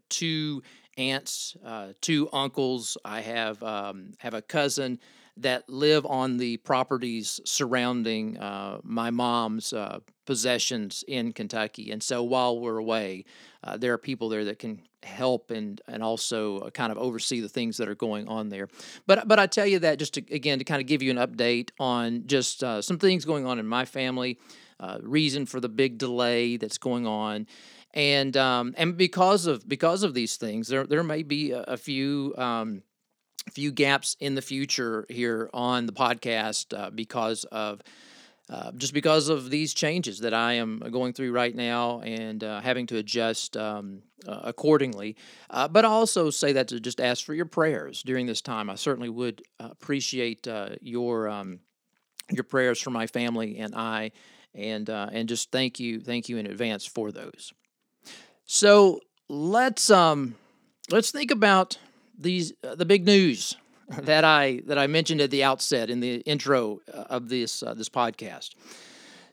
two 0.09 0.63
aunts, 0.99 1.57
uh, 1.65 1.93
two 2.01 2.29
uncles. 2.33 2.99
I 3.05 3.21
have 3.21 3.63
um, 3.63 4.13
have 4.19 4.35
a 4.35 4.43
cousin 4.43 4.99
that 5.39 5.69
live 5.69 6.05
on 6.07 6.37
the 6.37 6.59
properties 6.59 7.41
surrounding 7.45 8.37
uh, 8.39 8.79
my 8.83 9.11
mom's 9.11 9.73
uh, 9.73 10.01
possessions 10.25 11.05
in 11.09 11.33
Kentucky. 11.33 11.91
And 11.91 12.03
so 12.03 12.23
while 12.23 12.61
we're 12.61 12.79
away, 12.79 13.25
uh, 13.65 13.77
there 13.77 13.93
are 13.93 13.99
people 13.99 14.29
there 14.29 14.45
that 14.45 14.59
can 14.59 14.83
help 15.03 15.51
and 15.51 15.81
and 15.89 16.03
also 16.03 16.59
uh, 16.59 16.71
kind 16.71 16.93
of 16.93 16.99
oversee 16.99 17.41
the 17.41 17.49
things 17.49 17.77
that 17.77 17.89
are 17.89 17.95
going 17.95 18.29
on 18.29 18.49
there. 18.49 18.69
But 19.07 19.27
but 19.27 19.39
I 19.39 19.47
tell 19.47 19.67
you 19.67 19.79
that 19.81 19.99
just 19.99 20.15
to, 20.15 20.35
again 20.35 20.59
to 20.59 20.65
kind 20.65 20.81
of 20.81 20.87
give 20.87 21.03
you 21.03 21.11
an 21.11 21.17
update 21.17 21.71
on 21.79 22.25
just 22.27 22.63
uh, 22.63 22.83
some 22.83 22.99
things 22.99 23.25
going 23.25 23.47
on 23.47 23.59
in 23.59 23.67
my 23.67 23.85
family, 23.85 24.39
uh, 24.79 24.99
reason 25.03 25.47
for 25.47 25.61
the 25.61 25.69
big 25.69 25.99
delay 25.99 26.57
that's 26.57 26.79
going 26.79 27.07
on. 27.07 27.47
And 27.95 28.37
um, 28.37 28.75
and 28.77 28.97
because 28.97 29.47
of 29.47 29.69
because 29.69 30.03
of 30.03 30.15
these 30.15 30.37
things, 30.37 30.69
there 30.69 30.87
there 30.87 31.03
may 31.03 31.23
be 31.23 31.53
a, 31.53 31.63
a 31.63 31.77
few 31.77 32.35
um, 32.39 32.83
few 33.51 33.73
gaps 33.73 34.17
in 34.21 34.35
the 34.35 34.43
future 34.43 35.05
here 35.09 35.51
on 35.53 35.87
the 35.87 35.93
podcast 35.93 36.79
uh, 36.79 36.91
because 36.91 37.45
of 37.45 37.83
uh, 38.53 38.71
just 38.73 38.93
because 38.93 39.31
of 39.31 39.49
these 39.49 39.73
changes 39.73 40.19
that 40.19 40.35
I 40.35 40.55
am 40.55 40.81
going 40.91 41.15
through 41.15 41.33
right 41.33 41.55
now 41.55 42.01
and 42.03 42.45
uh, 42.45 42.61
having 42.61 42.87
to 42.89 42.99
adjust 42.99 43.57
um, 43.57 44.03
uh, 44.29 44.41
accordingly. 44.45 45.17
Uh, 45.49 45.69
but 45.69 45.87
I 45.87 45.89
also 45.89 46.29
say 46.29 46.53
that 46.53 46.69
to 46.69 46.79
just 46.79 47.01
ask 47.01 47.25
for 47.25 47.33
your 47.33 47.47
prayers 47.47 48.03
during 48.03 48.27
this 48.27 48.43
time. 48.43 48.69
I 48.69 48.75
certainly 48.75 49.09
would 49.09 49.41
appreciate 49.59 50.47
uh, 50.47 50.71
your 50.83 51.31
um, 51.31 51.61
your 52.31 52.45
prayers 52.45 52.79
for 52.79 52.91
my 52.91 53.07
family 53.07 53.59
and 53.59 53.75
I, 53.75 54.13
and 54.55 54.87
and 54.91 55.31
just 55.31 55.51
thank 55.51 55.81
you, 55.81 56.01
thank 56.01 56.29
you 56.29 56.37
in 56.37 56.47
advance 56.47 56.85
for 56.85 57.11
those. 57.11 57.55
So 58.45 59.01
let's 59.31 59.89
um 59.89 60.35
let's 60.91 61.11
think 61.11 61.31
about 61.31 61.79
these 62.19 62.53
the 62.61 62.85
big 62.85 63.07
news 63.07 63.57
that 64.03 64.25
I 64.25 64.63
that 64.67 64.79
I 64.79 64.87
mentioned 64.87 65.21
at 65.21 65.31
the 65.31 65.45
outset 65.45 65.91
in 65.91 66.01
the 66.01 66.17
intro 66.21 66.81
uh, 66.93 67.05
of 67.11 67.29
this 67.29 67.63
uh, 67.63 67.75
this 67.75 67.89
podcast. 67.89 68.51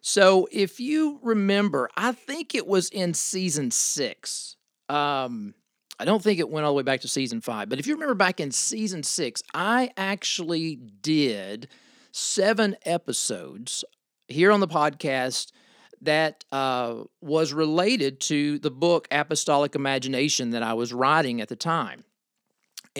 So, 0.01 0.48
if 0.51 0.79
you 0.79 1.20
remember, 1.22 1.89
I 1.98 2.13
think 2.13 2.56
it 2.56 2.65
was 2.65 2.89
in 2.89 3.13
season 3.13 3.72
six. 3.72 4.56
Um, 4.88 5.53
I 6.00 6.06
don't 6.06 6.24
think 6.24 6.39
it 6.39 6.50
went 6.50 6.65
all 6.65 6.72
the 6.72 6.77
way 6.77 6.84
back 6.84 7.01
to 7.01 7.10
season 7.10 7.41
five, 7.41 7.68
but 7.68 7.79
if 7.79 7.86
you 7.86 7.94
remember 7.94 8.15
back 8.15 8.39
in 8.39 8.51
season 8.51 9.03
six, 9.03 9.44
I 9.53 9.91
actually 9.98 10.77
did 10.77 11.68
seven 12.13 12.77
episodes 12.86 13.84
here 14.29 14.51
on 14.53 14.62
the 14.62 14.68
podcast 14.68 15.51
that 16.01 16.46
uh, 16.53 17.03
was 17.22 17.51
related 17.51 18.22
to 18.22 18.60
the 18.60 18.72
book 18.72 19.08
Apostolic 19.12 19.75
Imagination 19.75 20.51
that 20.51 20.63
I 20.63 20.74
was 20.74 20.94
writing 20.94 21.41
at 21.41 21.50
the 21.50 21.58
time 21.58 22.06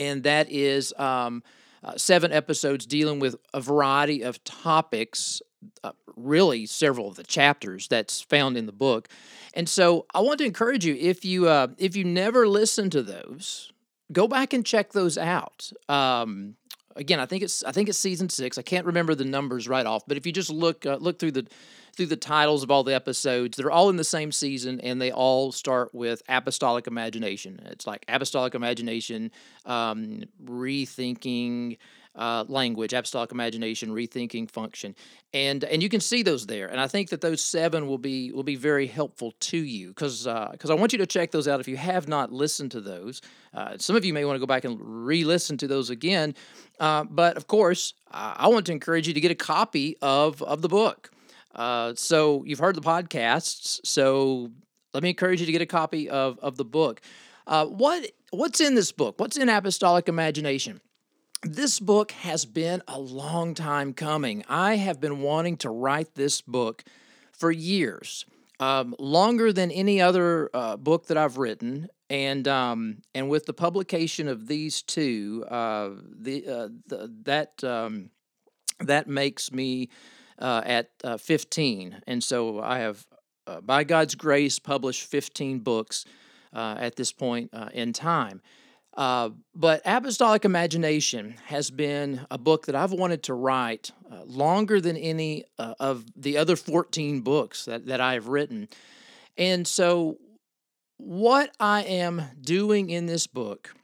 and 0.00 0.22
that 0.22 0.50
is 0.50 0.92
um, 0.96 1.42
uh, 1.84 1.96
seven 1.96 2.32
episodes 2.32 2.86
dealing 2.86 3.20
with 3.20 3.36
a 3.52 3.60
variety 3.60 4.22
of 4.22 4.42
topics, 4.44 5.42
uh, 5.84 5.92
really 6.16 6.66
several 6.66 7.08
of 7.08 7.16
the 7.16 7.22
chapters 7.22 7.86
that's 7.86 8.20
found 8.22 8.56
in 8.56 8.66
the 8.66 8.72
book. 8.72 9.08
And 9.52 9.68
so 9.68 10.06
I 10.14 10.20
want 10.20 10.38
to 10.38 10.44
encourage 10.44 10.86
you 10.86 10.96
if 10.98 11.24
you 11.24 11.48
uh, 11.48 11.68
if 11.76 11.96
you 11.96 12.04
never 12.04 12.48
listened 12.48 12.92
to 12.92 13.02
those, 13.02 13.72
go 14.10 14.26
back 14.26 14.52
and 14.52 14.64
check 14.64 14.92
those 14.92 15.18
out. 15.18 15.70
Um, 15.88 16.56
again, 16.96 17.20
I 17.20 17.26
think 17.26 17.42
it's 17.42 17.62
I 17.62 17.72
think 17.72 17.88
it's 17.88 17.98
season 17.98 18.30
six. 18.30 18.56
I 18.56 18.62
can't 18.62 18.86
remember 18.86 19.14
the 19.14 19.24
numbers 19.24 19.68
right 19.68 19.84
off, 19.84 20.04
but 20.06 20.16
if 20.16 20.24
you 20.24 20.32
just 20.32 20.50
look 20.50 20.86
uh, 20.86 20.96
look 20.96 21.18
through 21.18 21.32
the 21.32 21.46
through 21.94 22.06
the 22.06 22.16
titles 22.16 22.62
of 22.62 22.70
all 22.70 22.82
the 22.82 22.94
episodes. 22.94 23.56
They're 23.56 23.70
all 23.70 23.90
in 23.90 23.96
the 23.96 24.04
same 24.04 24.32
season, 24.32 24.80
and 24.80 25.00
they 25.00 25.12
all 25.12 25.52
start 25.52 25.94
with 25.94 26.22
apostolic 26.28 26.86
imagination. 26.86 27.60
It's 27.66 27.86
like 27.86 28.04
apostolic 28.08 28.54
imagination, 28.54 29.30
um, 29.66 30.22
rethinking. 30.44 31.78
Uh, 32.16 32.44
language, 32.48 32.92
apostolic 32.92 33.30
imagination, 33.30 33.90
rethinking 33.90 34.50
function, 34.50 34.96
and 35.32 35.62
and 35.62 35.80
you 35.80 35.88
can 35.88 36.00
see 36.00 36.24
those 36.24 36.44
there. 36.44 36.66
And 36.66 36.80
I 36.80 36.88
think 36.88 37.10
that 37.10 37.20
those 37.20 37.40
seven 37.40 37.86
will 37.86 37.98
be 37.98 38.32
will 38.32 38.42
be 38.42 38.56
very 38.56 38.88
helpful 38.88 39.32
to 39.38 39.56
you 39.56 39.90
because 39.90 40.24
because 40.24 40.70
uh, 40.70 40.72
I 40.72 40.76
want 40.76 40.92
you 40.92 40.98
to 40.98 41.06
check 41.06 41.30
those 41.30 41.46
out 41.46 41.60
if 41.60 41.68
you 41.68 41.76
have 41.76 42.08
not 42.08 42.32
listened 42.32 42.72
to 42.72 42.80
those. 42.80 43.22
Uh, 43.54 43.78
some 43.78 43.94
of 43.94 44.04
you 44.04 44.12
may 44.12 44.24
want 44.24 44.34
to 44.34 44.40
go 44.40 44.46
back 44.46 44.64
and 44.64 44.76
re-listen 44.80 45.56
to 45.58 45.68
those 45.68 45.88
again, 45.88 46.34
uh, 46.80 47.04
but 47.04 47.36
of 47.36 47.46
course, 47.46 47.94
I 48.10 48.48
want 48.48 48.66
to 48.66 48.72
encourage 48.72 49.06
you 49.06 49.14
to 49.14 49.20
get 49.20 49.30
a 49.30 49.36
copy 49.36 49.96
of 50.02 50.42
of 50.42 50.62
the 50.62 50.68
book. 50.68 51.12
Uh, 51.54 51.94
so 51.96 52.44
you've 52.44 52.58
heard 52.58 52.76
the 52.76 52.80
podcasts. 52.80 53.80
So 53.84 54.50
let 54.94 55.02
me 55.02 55.10
encourage 55.10 55.40
you 55.40 55.46
to 55.46 55.52
get 55.52 55.62
a 55.62 55.66
copy 55.66 56.08
of, 56.08 56.38
of 56.40 56.56
the 56.56 56.64
book. 56.64 57.00
Uh, 57.46 57.66
what 57.66 58.10
what's 58.30 58.60
in 58.60 58.74
this 58.74 58.92
book? 58.92 59.18
What's 59.18 59.36
in 59.36 59.48
Apostolic 59.48 60.08
Imagination? 60.08 60.80
This 61.42 61.80
book 61.80 62.12
has 62.12 62.44
been 62.44 62.82
a 62.86 63.00
long 63.00 63.54
time 63.54 63.94
coming. 63.94 64.44
I 64.48 64.76
have 64.76 65.00
been 65.00 65.20
wanting 65.20 65.56
to 65.58 65.70
write 65.70 66.14
this 66.14 66.42
book 66.42 66.84
for 67.32 67.50
years, 67.50 68.26
um, 68.60 68.94
longer 68.98 69.52
than 69.52 69.70
any 69.70 70.02
other 70.02 70.50
uh, 70.52 70.76
book 70.76 71.06
that 71.06 71.16
I've 71.16 71.38
written. 71.38 71.88
And 72.10 72.46
um, 72.46 72.98
and 73.14 73.30
with 73.30 73.46
the 73.46 73.52
publication 73.52 74.28
of 74.28 74.48
these 74.48 74.82
two, 74.82 75.44
uh, 75.48 75.90
the, 76.20 76.46
uh, 76.46 76.68
the 76.86 77.14
that 77.22 77.64
um, 77.64 78.10
that 78.80 79.08
makes 79.08 79.50
me 79.50 79.88
uh, 80.40 80.62
at 80.64 80.90
uh, 81.04 81.16
15. 81.16 82.02
And 82.06 82.22
so 82.22 82.60
I 82.60 82.78
have, 82.78 83.06
uh, 83.46 83.60
by 83.60 83.84
God's 83.84 84.14
grace, 84.14 84.58
published 84.58 85.04
15 85.04 85.60
books 85.60 86.04
uh, 86.52 86.76
at 86.78 86.96
this 86.96 87.12
point 87.12 87.50
uh, 87.52 87.68
in 87.72 87.92
time. 87.92 88.40
Uh, 88.96 89.30
but 89.54 89.82
Apostolic 89.84 90.44
Imagination 90.44 91.36
has 91.46 91.70
been 91.70 92.26
a 92.30 92.38
book 92.38 92.66
that 92.66 92.74
I've 92.74 92.92
wanted 92.92 93.22
to 93.24 93.34
write 93.34 93.92
longer 94.26 94.80
than 94.80 94.96
any 94.96 95.44
of 95.58 96.04
the 96.16 96.36
other 96.36 96.56
14 96.56 97.20
books 97.20 97.66
that, 97.66 97.86
that 97.86 98.00
I 98.00 98.14
have 98.14 98.26
written. 98.26 98.68
And 99.38 99.66
so, 99.66 100.18
what 100.96 101.54
I 101.60 101.82
am 101.82 102.22
doing 102.42 102.90
in 102.90 103.06
this 103.06 103.26
book 103.28 103.74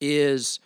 is, 0.00 0.58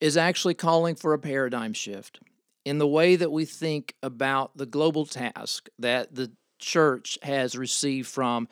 is 0.00 0.16
actually 0.16 0.54
calling 0.54 0.96
for 0.96 1.14
a 1.14 1.18
paradigm 1.18 1.72
shift 1.72 2.18
in 2.64 2.78
the 2.78 2.86
way 2.86 3.16
that 3.16 3.32
we 3.32 3.44
think 3.44 3.94
about 4.02 4.56
the 4.56 4.66
global 4.66 5.06
task 5.06 5.68
that 5.78 6.14
the 6.14 6.30
church 6.58 7.18
has 7.22 7.56
received 7.56 8.08
from 8.08 8.48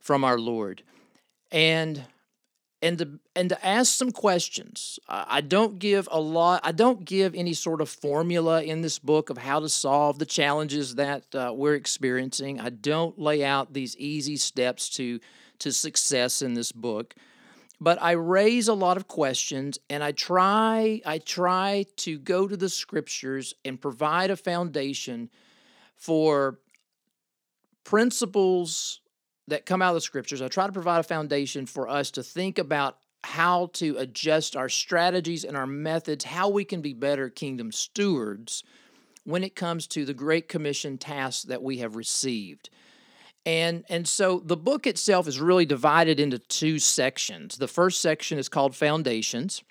from 0.00 0.24
our 0.24 0.38
Lord. 0.38 0.82
And 1.52 2.04
and 2.82 2.98
to 2.98 3.18
and 3.36 3.48
to 3.50 3.66
ask 3.66 3.94
some 3.94 4.10
questions. 4.10 4.98
I 5.08 5.42
don't 5.42 5.78
give 5.78 6.08
a 6.10 6.20
lot. 6.20 6.62
I 6.64 6.72
don't 6.72 7.04
give 7.04 7.34
any 7.34 7.52
sort 7.52 7.80
of 7.80 7.88
formula 7.88 8.62
in 8.62 8.80
this 8.80 8.98
book 8.98 9.30
of 9.30 9.38
how 9.38 9.60
to 9.60 9.68
solve 9.68 10.18
the 10.18 10.26
challenges 10.26 10.94
that 10.94 11.34
uh, 11.34 11.52
we're 11.54 11.74
experiencing. 11.74 12.60
I 12.60 12.70
don't 12.70 13.18
lay 13.18 13.44
out 13.44 13.72
these 13.72 13.96
easy 13.98 14.36
steps 14.36 14.88
to 14.90 15.20
to 15.58 15.72
success 15.72 16.40
in 16.40 16.54
this 16.54 16.72
book 16.72 17.14
but 17.80 18.00
I 18.02 18.12
raise 18.12 18.68
a 18.68 18.74
lot 18.74 18.96
of 18.96 19.08
questions 19.08 19.78
and 19.88 20.04
I 20.04 20.12
try 20.12 21.00
I 21.06 21.18
try 21.18 21.86
to 21.96 22.18
go 22.18 22.46
to 22.46 22.56
the 22.56 22.68
scriptures 22.68 23.54
and 23.64 23.80
provide 23.80 24.30
a 24.30 24.36
foundation 24.36 25.30
for 25.96 26.58
principles 27.84 29.00
that 29.48 29.66
come 29.66 29.82
out 29.82 29.90
of 29.90 29.94
the 29.94 30.00
scriptures. 30.00 30.42
I 30.42 30.48
try 30.48 30.66
to 30.66 30.72
provide 30.72 31.00
a 31.00 31.04
foundation 31.04 31.66
for 31.66 31.88
us 31.88 32.10
to 32.12 32.22
think 32.22 32.58
about 32.58 32.98
how 33.24 33.70
to 33.74 33.96
adjust 33.98 34.56
our 34.56 34.68
strategies 34.68 35.44
and 35.44 35.56
our 35.56 35.66
methods, 35.66 36.24
how 36.24 36.48
we 36.48 36.64
can 36.64 36.80
be 36.80 36.94
better 36.94 37.28
kingdom 37.28 37.72
stewards 37.72 38.62
when 39.24 39.44
it 39.44 39.54
comes 39.54 39.86
to 39.88 40.04
the 40.04 40.14
Great 40.14 40.48
Commission 40.48 40.96
tasks 40.96 41.44
that 41.44 41.62
we 41.62 41.78
have 41.78 41.96
received. 41.96 42.70
And 43.46 43.84
and 43.88 44.06
so 44.06 44.40
the 44.44 44.56
book 44.56 44.86
itself 44.86 45.26
is 45.26 45.40
really 45.40 45.64
divided 45.64 46.20
into 46.20 46.38
two 46.38 46.78
sections. 46.78 47.56
The 47.56 47.68
first 47.68 48.00
section 48.00 48.38
is 48.38 48.48
called 48.48 48.76
Foundations, 48.76 49.62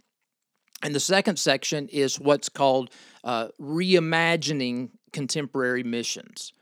and 0.82 0.96
the 0.96 1.00
second 1.00 1.38
section 1.38 1.88
is 1.90 2.20
what's 2.20 2.50
called 2.50 2.90
uh, 3.24 3.50
Reimagining 3.62 4.90
Contemporary 5.14 5.84
Missions. 5.84 6.54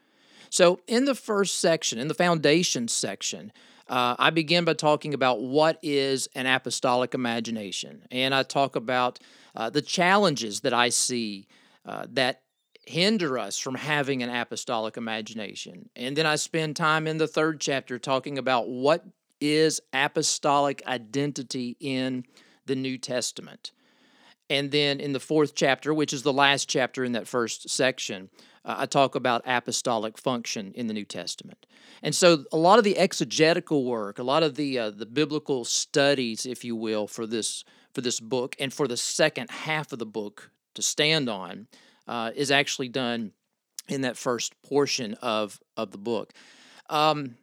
So 0.49 0.79
in 0.87 1.05
the 1.05 1.15
first 1.15 1.59
section, 1.59 1.99
in 1.99 2.07
the 2.07 2.13
Foundations 2.13 2.93
section, 2.93 3.51
uh, 3.87 4.15
I 4.19 4.29
begin 4.29 4.65
by 4.65 4.73
talking 4.73 5.13
about 5.13 5.41
what 5.41 5.79
is 5.81 6.27
an 6.35 6.45
apostolic 6.45 7.13
imagination, 7.13 8.03
and 8.11 8.35
I 8.35 8.43
talk 8.43 8.75
about 8.75 9.19
uh, 9.55 9.69
the 9.69 9.81
challenges 9.81 10.61
that 10.61 10.73
I 10.73 10.89
see 10.89 11.47
uh, 11.85 12.05
that 12.09 12.41
hinder 12.87 13.37
us 13.37 13.59
from 13.59 13.75
having 13.75 14.23
an 14.23 14.29
apostolic 14.29 14.97
imagination. 14.97 15.89
And 15.95 16.15
then 16.15 16.25
I 16.25 16.35
spend 16.35 16.75
time 16.75 17.07
in 17.07 17.17
the 17.17 17.27
third 17.27 17.59
chapter 17.59 17.99
talking 17.99 18.37
about 18.37 18.69
what 18.69 19.03
is 19.39 19.81
apostolic 19.93 20.81
identity 20.87 21.77
in 21.79 22.25
the 22.65 22.75
New 22.75 22.97
Testament. 22.97 23.71
And 24.49 24.71
then 24.71 24.99
in 24.99 25.11
the 25.11 25.19
fourth 25.19 25.55
chapter, 25.55 25.93
which 25.93 26.13
is 26.13 26.23
the 26.23 26.33
last 26.33 26.69
chapter 26.69 27.03
in 27.03 27.11
that 27.11 27.27
first 27.27 27.69
section, 27.69 28.29
uh, 28.63 28.75
I 28.79 28.85
talk 28.85 29.15
about 29.15 29.41
apostolic 29.45 30.17
function 30.17 30.71
in 30.73 30.87
the 30.87 30.93
New 30.93 31.05
Testament. 31.05 31.65
And 32.01 32.15
so 32.15 32.45
a 32.51 32.57
lot 32.57 32.77
of 32.77 32.85
the 32.85 32.97
exegetical 32.97 33.83
work, 33.83 34.19
a 34.19 34.23
lot 34.23 34.43
of 34.43 34.55
the 34.55 34.79
uh, 34.79 34.91
the 34.91 35.05
biblical 35.05 35.65
studies, 35.65 36.45
if 36.45 36.63
you 36.63 36.75
will, 36.75 37.07
for 37.07 37.27
this 37.27 37.65
for 37.93 38.01
this 38.01 38.19
book 38.19 38.55
and 38.59 38.73
for 38.73 38.87
the 38.87 38.97
second 38.97 39.49
half 39.49 39.91
of 39.91 39.99
the 39.99 40.05
book 40.05 40.51
to 40.75 40.81
stand 40.81 41.27
on 41.27 41.67
uh, 42.07 42.31
is 42.35 42.51
actually 42.51 42.89
done 42.89 43.31
in 43.87 44.01
that 44.01 44.17
first 44.17 44.59
portion 44.63 45.13
of 45.15 45.59
of 45.75 45.91
the 45.91 45.97
book. 45.97 46.33
Um, 46.89 47.35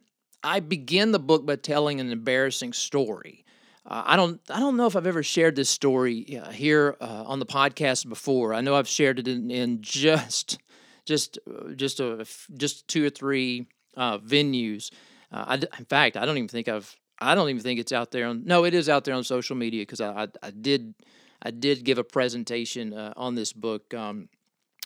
I 0.43 0.59
begin 0.59 1.11
the 1.11 1.19
book 1.19 1.45
by 1.45 1.55
telling 1.55 1.99
an 1.99 2.11
embarrassing 2.11 2.73
story. 2.73 3.45
Uh, 3.85 4.03
I 4.05 4.15
don't 4.15 4.39
I 4.49 4.59
don't 4.59 4.77
know 4.77 4.87
if 4.87 4.95
I've 4.95 5.07
ever 5.07 5.23
shared 5.23 5.55
this 5.55 5.69
story 5.69 6.39
uh, 6.39 6.51
here 6.51 6.97
uh, 6.99 7.23
on 7.25 7.39
the 7.39 7.45
podcast 7.45 8.07
before. 8.07 8.53
I 8.53 8.61
know 8.61 8.75
I've 8.75 8.87
shared 8.87 9.19
it 9.19 9.27
in, 9.27 9.51
in 9.51 9.81
just 9.81 10.59
just 11.05 11.37
uh, 11.47 11.73
just 11.73 11.99
a, 11.99 12.25
just 12.55 12.87
two 12.87 13.05
or 13.05 13.09
three 13.09 13.67
uh, 13.95 14.17
venues. 14.19 14.91
I, 15.31 15.55
in 15.55 15.85
fact, 15.85 16.15
I 16.15 16.25
don't 16.25 16.37
even 16.37 16.47
think 16.47 16.69
I've 16.69 16.95
I 17.19 17.35
don't 17.35 17.49
even 17.49 17.61
think 17.61 17.79
it's 17.79 17.91
out 17.91 18.11
there 18.11 18.27
on. 18.27 18.45
No, 18.45 18.63
it 18.63 18.73
is 18.73 18.87
out 18.87 19.03
there 19.03 19.15
on 19.15 19.23
social 19.23 19.55
media 19.55 19.81
because 19.81 19.99
I, 19.99 20.23
I, 20.23 20.27
I 20.41 20.51
did 20.51 20.95
I 21.41 21.51
did 21.51 21.83
give 21.83 21.97
a 21.97 22.03
presentation 22.03 22.93
on 22.93 23.35
this 23.35 23.51
book 23.51 23.93
um, 23.93 24.29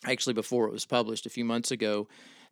actually 0.05 0.33
before 0.33 0.67
it 0.67 0.71
was 0.71 0.85
published 0.85 1.25
a 1.25 1.29
few 1.29 1.45
months 1.45 1.71
ago 1.71 2.07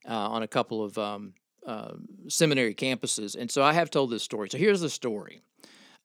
uh, 0.08 0.14
on 0.14 0.44
a 0.44 0.48
couple 0.48 0.84
of 0.84 0.98
um, 0.98 1.34
uh, 1.66 1.94
seminary 2.28 2.74
campuses. 2.74 3.36
And 3.36 3.50
so 3.52 3.64
I 3.64 3.74
have 3.74 3.90
told 3.90 4.10
this 4.10 4.24
story. 4.24 4.50
So 4.50 4.58
here's 4.58 4.82
the 4.82 4.90
story. 4.90 5.42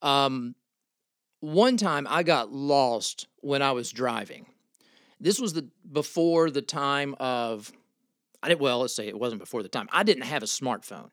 Um, 0.01 0.55
one 1.39 1.77
time 1.77 2.07
I 2.09 2.23
got 2.23 2.51
lost 2.51 3.27
when 3.41 3.61
I 3.61 3.71
was 3.73 3.91
driving. 3.91 4.45
This 5.19 5.39
was 5.39 5.53
the 5.53 5.67
before 5.89 6.49
the 6.49 6.61
time 6.61 7.15
of 7.19 7.71
I 8.41 8.49
did 8.49 8.59
well. 8.59 8.79
Let's 8.79 8.95
say 8.95 9.07
it 9.07 9.17
wasn't 9.17 9.39
before 9.39 9.63
the 9.63 9.69
time. 9.69 9.87
I 9.91 10.03
didn't 10.03 10.23
have 10.23 10.43
a 10.43 10.47
smartphone, 10.47 11.11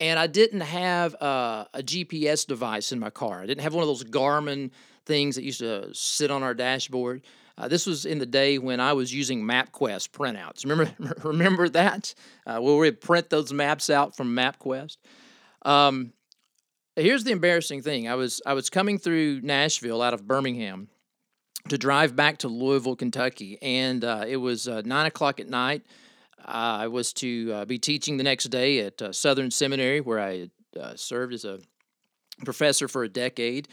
and 0.00 0.18
I 0.18 0.26
didn't 0.26 0.62
have 0.62 1.14
uh, 1.22 1.66
a 1.72 1.82
GPS 1.82 2.46
device 2.46 2.90
in 2.90 2.98
my 2.98 3.10
car. 3.10 3.42
I 3.42 3.46
didn't 3.46 3.62
have 3.62 3.74
one 3.74 3.82
of 3.82 3.88
those 3.88 4.04
Garmin 4.04 4.70
things 5.06 5.36
that 5.36 5.44
used 5.44 5.60
to 5.60 5.94
sit 5.94 6.30
on 6.30 6.42
our 6.42 6.54
dashboard. 6.54 7.22
Uh, 7.56 7.68
this 7.68 7.86
was 7.86 8.04
in 8.04 8.18
the 8.18 8.26
day 8.26 8.58
when 8.58 8.80
I 8.80 8.92
was 8.94 9.14
using 9.14 9.42
MapQuest 9.42 10.10
printouts. 10.10 10.64
Remember, 10.64 11.14
remember 11.28 11.68
that? 11.68 12.14
Uh, 12.46 12.58
where 12.58 12.76
we 12.76 12.90
print 12.90 13.30
those 13.30 13.52
maps 13.52 13.90
out 13.90 14.16
from 14.16 14.34
MapQuest. 14.34 14.96
Um, 15.62 16.12
here's 16.96 17.24
the 17.24 17.30
embarrassing 17.30 17.82
thing: 17.82 18.08
I 18.08 18.16
was 18.16 18.42
I 18.44 18.54
was 18.54 18.70
coming 18.70 18.98
through 18.98 19.40
Nashville 19.42 20.02
out 20.02 20.14
of 20.14 20.26
Birmingham 20.26 20.88
to 21.68 21.78
drive 21.78 22.16
back 22.16 22.38
to 22.38 22.48
Louisville, 22.48 22.96
Kentucky, 22.96 23.58
and 23.62 24.04
uh, 24.04 24.24
it 24.26 24.36
was 24.36 24.66
uh, 24.66 24.82
nine 24.84 25.06
o'clock 25.06 25.38
at 25.38 25.48
night. 25.48 25.82
I 26.46 26.88
was 26.88 27.14
to 27.14 27.52
uh, 27.54 27.64
be 27.64 27.78
teaching 27.78 28.18
the 28.18 28.24
next 28.24 28.44
day 28.46 28.80
at 28.80 29.00
uh, 29.00 29.12
Southern 29.12 29.50
Seminary, 29.50 30.02
where 30.02 30.20
I 30.20 30.50
served 30.96 31.32
as 31.32 31.44
a 31.46 31.60
professor 32.44 32.88
for 32.88 33.04
a 33.04 33.08
decade 33.08 33.68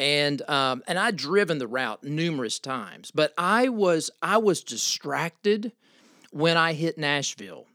and 0.00 0.40
um, 0.48 0.82
and 0.88 0.98
I'd 0.98 1.16
driven 1.16 1.58
the 1.58 1.68
route 1.68 2.02
numerous 2.02 2.58
times, 2.58 3.12
but 3.12 3.34
I 3.36 3.68
was 3.68 4.10
I 4.22 4.38
was 4.38 4.64
distracted 4.64 5.72
when 6.32 6.56
I 6.56 6.72
hit 6.72 6.96
Nashville, 6.96 7.66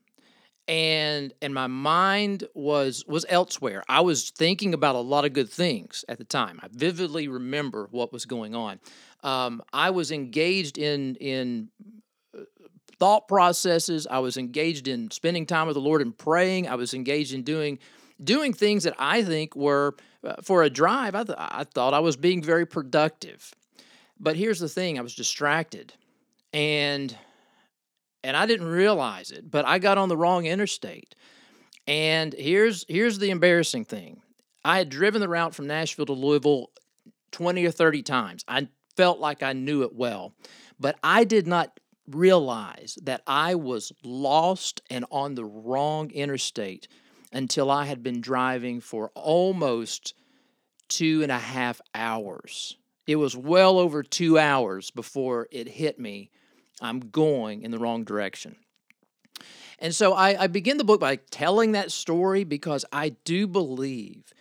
and 0.67 1.31
and 1.41 1.53
my 1.53 1.67
mind 1.67 2.45
was 2.55 3.05
was 3.07 3.25
elsewhere. 3.29 3.83
I 3.87 4.01
was 4.01 4.31
thinking 4.31 4.73
about 4.73 4.95
a 4.95 4.99
lot 4.99 5.23
of 5.23 5.33
good 5.33 5.51
things 5.51 6.03
at 6.09 6.17
the 6.17 6.23
time. 6.23 6.59
I 6.63 6.67
vividly 6.71 7.27
remember 7.27 7.87
what 7.91 8.11
was 8.11 8.25
going 8.25 8.55
on. 8.55 8.79
Um, 9.23 9.61
I 9.71 9.91
was 9.91 10.11
engaged 10.11 10.79
in 10.79 11.15
in 11.17 11.69
uh, 12.35 12.41
thought 12.97 13.27
processes. 13.27 14.07
I 14.09 14.17
was 14.17 14.35
engaged 14.35 14.87
in 14.87 15.11
spending 15.11 15.45
time 15.45 15.67
with 15.67 15.75
the 15.75 15.81
Lord 15.81 16.01
and 16.01 16.17
praying. 16.17 16.67
I 16.67 16.75
was 16.75 16.95
engaged 16.95 17.35
in 17.35 17.43
doing 17.43 17.77
doing 18.23 18.53
things 18.53 18.83
that 18.83 18.95
I 18.97 19.23
think 19.23 19.55
were, 19.55 19.95
Uh, 20.25 20.35
for 20.41 20.63
a 20.63 20.69
drive, 20.69 21.15
I, 21.15 21.23
th- 21.23 21.37
I 21.39 21.65
thought 21.65 21.93
I 21.93 21.99
was 21.99 22.17
being 22.17 22.41
very 22.41 22.65
productive. 22.65 23.53
But 24.19 24.35
here's 24.35 24.59
the 24.59 24.69
thing 24.69 24.97
I 24.97 25.01
was 25.01 25.15
distracted. 25.15 25.93
And 26.53 27.15
and 28.23 28.35
I 28.35 28.47
didn't 28.47 28.67
realize 28.67 29.29
it, 29.29 29.51
but 29.51 29.65
I 29.65 29.77
got 29.77 29.99
on 29.99 30.09
the 30.09 30.17
wrong 30.17 30.45
interstate. 30.45 31.13
And 31.85 32.33
here's 32.33 32.85
here's 32.87 33.19
the 33.19 33.29
embarrassing 33.29 33.85
thing. 33.85 34.21
I 34.63 34.79
had 34.79 34.89
driven 34.89 35.21
the 35.21 35.29
route 35.29 35.53
from 35.53 35.67
Nashville 35.67 36.07
to 36.07 36.13
Louisville 36.13 36.71
20 37.31 37.65
or 37.65 37.71
30 37.71 38.01
times. 38.01 38.43
I 38.47 38.67
felt 38.97 39.19
like 39.19 39.43
I 39.43 39.53
knew 39.53 39.83
it 39.83 39.93
well. 39.93 40.33
But 40.79 40.97
I 41.03 41.23
did 41.23 41.45
not 41.45 41.79
realize 42.09 42.97
that 43.03 43.21
I 43.27 43.55
was 43.55 43.91
lost 44.03 44.81
and 44.89 45.05
on 45.11 45.35
the 45.35 45.45
wrong 45.45 46.09
interstate 46.11 46.87
until 47.31 47.69
I 47.71 47.85
had 47.85 48.03
been 48.03 48.21
driving 48.21 48.79
for 48.81 49.11
almost 49.15 50.13
two 50.87 51.23
and 51.23 51.31
a 51.31 51.39
half 51.39 51.81
hours. 51.93 52.77
It 53.07 53.17
was 53.17 53.35
well 53.35 53.77
over 53.77 54.03
two 54.03 54.37
hours 54.37 54.91
before 54.91 55.47
it 55.51 55.67
hit 55.67 55.99
me. 55.99 56.29
I'm 56.81 56.99
going 56.99 57.61
in 57.61 57.71
the 57.71 57.79
wrong 57.79 58.03
direction. 58.03 58.57
And 59.79 59.93
so 59.93 60.13
I, 60.13 60.43
I 60.43 60.47
begin 60.47 60.77
the 60.77 60.83
book 60.83 60.99
by 60.99 61.17
telling 61.17 61.73
that 61.73 61.91
story 61.91 62.43
because 62.43 62.85
I 62.91 63.09
do 63.09 63.47
believe 63.47 64.33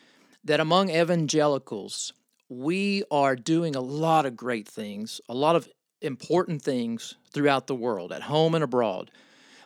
that 0.44 0.60
among 0.60 0.90
evangelicals, 0.90 2.12
we 2.48 3.02
are 3.10 3.34
doing 3.34 3.74
a 3.74 3.80
lot 3.80 4.26
of 4.26 4.36
great 4.36 4.68
things, 4.68 5.20
a 5.28 5.34
lot 5.34 5.56
of 5.56 5.68
important 6.00 6.62
things 6.62 7.16
throughout 7.32 7.66
the 7.66 7.74
world, 7.74 8.12
at 8.12 8.22
home 8.22 8.54
and 8.54 8.62
abroad. 8.62 9.10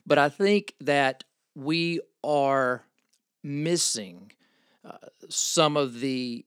But 0.06 0.18
I 0.18 0.28
think 0.28 0.74
that 0.80 1.24
we 1.54 2.00
are 2.24 2.84
missing 3.48 4.30
uh, 4.84 4.96
some 5.28 5.76
of 5.76 6.00
the 6.00 6.44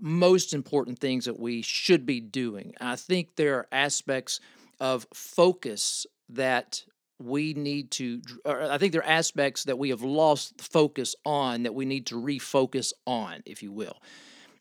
most 0.00 0.54
important 0.54 0.98
things 0.98 1.26
that 1.26 1.38
we 1.38 1.62
should 1.62 2.06
be 2.06 2.20
doing. 2.20 2.74
I 2.80 2.96
think 2.96 3.36
there 3.36 3.56
are 3.56 3.68
aspects 3.70 4.40
of 4.80 5.06
focus 5.12 6.06
that 6.30 6.84
we 7.20 7.54
need 7.54 7.90
to 7.92 8.20
I 8.44 8.76
think 8.78 8.92
there 8.92 9.02
are 9.02 9.08
aspects 9.08 9.64
that 9.64 9.78
we 9.78 9.90
have 9.90 10.02
lost 10.02 10.60
focus 10.60 11.14
on 11.24 11.62
that 11.62 11.74
we 11.74 11.84
need 11.84 12.06
to 12.06 12.20
refocus 12.20 12.92
on, 13.06 13.42
if 13.46 13.62
you 13.62 13.72
will. 13.72 14.02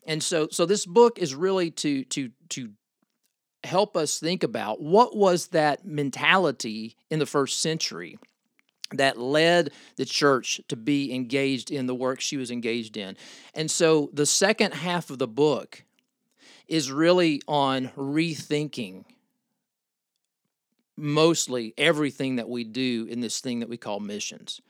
And 0.06 0.22
so 0.22 0.48
so 0.52 0.66
this 0.66 0.86
book 0.86 1.18
is 1.18 1.34
really 1.34 1.72
to 1.72 2.04
to 2.06 2.30
to 2.50 2.72
help 3.64 3.96
us 3.96 4.20
think 4.20 4.44
about 4.44 4.82
what 4.82 5.16
was 5.16 5.48
that 5.48 5.86
mentality 5.86 6.98
in 7.10 7.20
the 7.20 7.26
first 7.26 7.62
century 7.62 8.18
that 8.92 9.18
led 9.18 9.72
the 9.96 10.06
church 10.06 10.62
to 10.68 10.76
be 10.76 11.14
engaged 11.14 11.72
in 11.72 11.88
the 11.88 11.96
work 11.96 12.22
she 12.22 12.38
was 12.38 12.52
engaged 12.52 12.98
in. 12.98 13.18
And 13.54 13.70
so 13.70 14.10
the 14.14 14.26
second 14.26 14.74
half 14.74 15.10
of 15.10 15.18
the 15.18 15.28
book 15.28 15.84
is 16.68 16.92
really 16.92 17.42
on 17.48 17.90
rethinking 17.98 19.06
mostly 20.96 21.74
everything 21.78 22.36
that 22.36 22.50
we 22.50 22.64
do 22.64 23.08
in 23.10 23.20
this 23.20 23.40
thing 23.40 23.60
that 23.60 23.70
we 23.70 23.78
call 23.78 24.00
missions. 24.00 24.62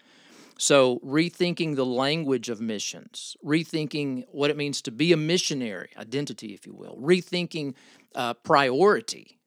So, 0.58 1.00
rethinking 1.00 1.76
the 1.76 1.86
language 1.86 2.48
of 2.48 2.62
missions, 2.62 3.36
rethinking 3.44 4.26
what 4.32 4.52
it 4.52 4.58
means 4.58 4.84
to 4.84 4.92
be 4.92 5.12
a 5.12 5.18
missionary, 5.18 5.90
identity, 5.98 6.54
if 6.54 6.68
you 6.68 6.74
will, 6.74 6.96
rethinking 6.98 7.74
uh, 8.14 8.36
priority. 8.36 9.40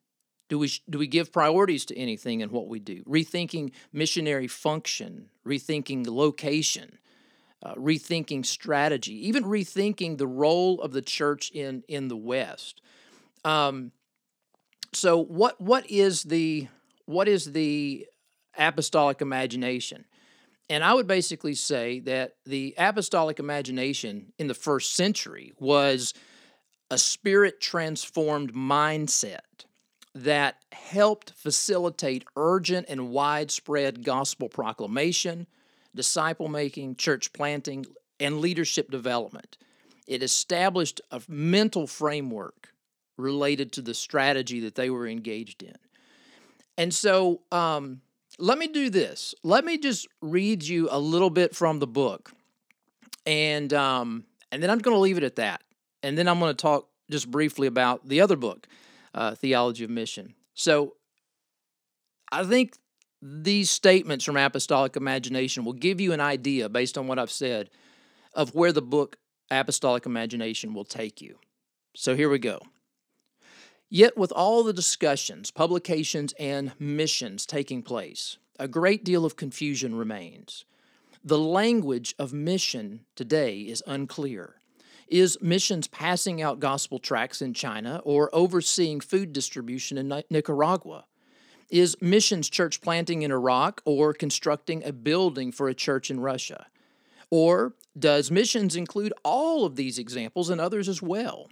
Do 0.48 0.58
we, 0.58 0.70
do 0.88 0.98
we 0.98 1.06
give 1.06 1.32
priorities 1.32 1.84
to 1.86 1.96
anything 1.96 2.40
in 2.40 2.50
what 2.50 2.68
we 2.68 2.78
do? 2.78 3.02
Rethinking 3.04 3.72
missionary 3.92 4.46
function, 4.46 5.30
rethinking 5.44 6.06
location, 6.06 6.98
uh, 7.62 7.74
rethinking 7.74 8.46
strategy, 8.46 9.26
even 9.26 9.44
rethinking 9.44 10.18
the 10.18 10.26
role 10.26 10.80
of 10.80 10.92
the 10.92 11.02
church 11.02 11.50
in, 11.50 11.82
in 11.88 12.08
the 12.08 12.16
West. 12.16 12.80
Um, 13.44 13.92
so 14.92 15.18
what 15.18 15.60
what 15.60 15.88
is 15.90 16.22
the 16.22 16.68
what 17.04 17.28
is 17.28 17.52
the 17.52 18.06
apostolic 18.56 19.20
imagination? 19.20 20.04
And 20.68 20.82
I 20.82 20.94
would 20.94 21.06
basically 21.06 21.54
say 21.54 22.00
that 22.00 22.36
the 22.44 22.74
apostolic 22.76 23.38
imagination 23.38 24.32
in 24.38 24.48
the 24.48 24.54
first 24.54 24.94
century 24.94 25.52
was 25.60 26.12
a 26.90 26.98
spirit 26.98 27.60
transformed 27.60 28.52
mindset 28.52 29.40
that 30.22 30.56
helped 30.72 31.32
facilitate 31.32 32.24
urgent 32.36 32.86
and 32.88 33.10
widespread 33.10 34.02
gospel 34.02 34.48
proclamation, 34.48 35.46
disciple 35.94 36.48
making, 36.48 36.96
church 36.96 37.32
planting, 37.32 37.84
and 38.18 38.40
leadership 38.40 38.90
development. 38.90 39.58
It 40.06 40.22
established 40.22 41.00
a 41.10 41.20
mental 41.28 41.86
framework 41.86 42.72
related 43.18 43.72
to 43.72 43.82
the 43.82 43.94
strategy 43.94 44.60
that 44.60 44.74
they 44.74 44.88
were 44.88 45.06
engaged 45.06 45.62
in. 45.62 45.76
And 46.78 46.94
so 46.94 47.42
um, 47.52 48.00
let 48.38 48.58
me 48.58 48.68
do 48.68 48.90
this. 48.90 49.34
Let 49.42 49.64
me 49.64 49.78
just 49.78 50.06
read 50.20 50.62
you 50.62 50.88
a 50.90 50.98
little 50.98 51.30
bit 51.30 51.54
from 51.54 51.78
the 51.78 51.86
book. 51.86 52.32
And 53.24 53.72
um, 53.74 54.24
and 54.52 54.62
then 54.62 54.70
I'm 54.70 54.78
going 54.78 54.94
to 54.94 55.00
leave 55.00 55.18
it 55.18 55.24
at 55.24 55.36
that. 55.36 55.62
And 56.02 56.16
then 56.16 56.28
I'm 56.28 56.38
going 56.38 56.54
to 56.54 56.62
talk 56.62 56.88
just 57.10 57.30
briefly 57.30 57.66
about 57.66 58.08
the 58.08 58.20
other 58.20 58.36
book, 58.36 58.68
uh, 59.16 59.34
Theology 59.34 59.82
of 59.82 59.90
Mission. 59.90 60.34
So 60.54 60.94
I 62.30 62.44
think 62.44 62.74
these 63.22 63.70
statements 63.70 64.24
from 64.24 64.36
Apostolic 64.36 64.94
Imagination 64.96 65.64
will 65.64 65.72
give 65.72 66.00
you 66.00 66.12
an 66.12 66.20
idea, 66.20 66.68
based 66.68 66.96
on 66.98 67.08
what 67.08 67.18
I've 67.18 67.30
said, 67.30 67.70
of 68.34 68.54
where 68.54 68.72
the 68.72 68.82
book 68.82 69.16
Apostolic 69.50 70.06
Imagination 70.06 70.74
will 70.74 70.84
take 70.84 71.20
you. 71.20 71.38
So 71.96 72.14
here 72.14 72.28
we 72.28 72.38
go. 72.38 72.60
Yet, 73.88 74.18
with 74.18 74.32
all 74.32 74.64
the 74.64 74.72
discussions, 74.72 75.50
publications, 75.50 76.34
and 76.38 76.72
missions 76.78 77.46
taking 77.46 77.82
place, 77.82 78.36
a 78.58 78.68
great 78.68 79.04
deal 79.04 79.24
of 79.24 79.36
confusion 79.36 79.94
remains. 79.94 80.64
The 81.24 81.38
language 81.38 82.14
of 82.18 82.32
mission 82.32 83.06
today 83.14 83.60
is 83.60 83.82
unclear. 83.86 84.56
Is 85.08 85.38
missions 85.40 85.86
passing 85.86 86.42
out 86.42 86.60
gospel 86.60 86.98
tracts 86.98 87.40
in 87.40 87.54
China 87.54 88.00
or 88.04 88.28
overseeing 88.34 89.00
food 89.00 89.32
distribution 89.32 89.98
in 89.98 90.22
Nicaragua? 90.30 91.04
Is 91.70 91.96
missions 92.00 92.48
church 92.48 92.80
planting 92.80 93.22
in 93.22 93.30
Iraq 93.30 93.82
or 93.84 94.12
constructing 94.12 94.84
a 94.84 94.92
building 94.92 95.52
for 95.52 95.68
a 95.68 95.74
church 95.74 96.10
in 96.10 96.20
Russia? 96.20 96.66
Or 97.30 97.74
does 97.98 98.30
missions 98.30 98.76
include 98.76 99.12
all 99.24 99.64
of 99.64 99.76
these 99.76 99.98
examples 99.98 100.50
and 100.50 100.60
others 100.60 100.88
as 100.88 101.02
well? 101.02 101.48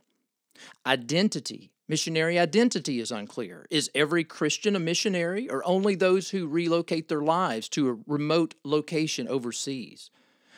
Identity 0.87 1.71
Missionary 1.87 2.39
identity 2.39 2.99
is 2.99 3.13
unclear. 3.13 3.67
Is 3.71 3.91
every 3.95 4.25
Christian 4.25 4.75
a 4.75 4.79
missionary 4.79 5.51
or 5.51 5.63
only 5.67 5.95
those 5.95 6.31
who 6.31 6.47
relocate 6.47 7.09
their 7.09 7.21
lives 7.21 7.69
to 7.71 7.91
a 7.91 7.99
remote 8.07 8.55
location 8.65 9.29
overseas? 9.29 10.11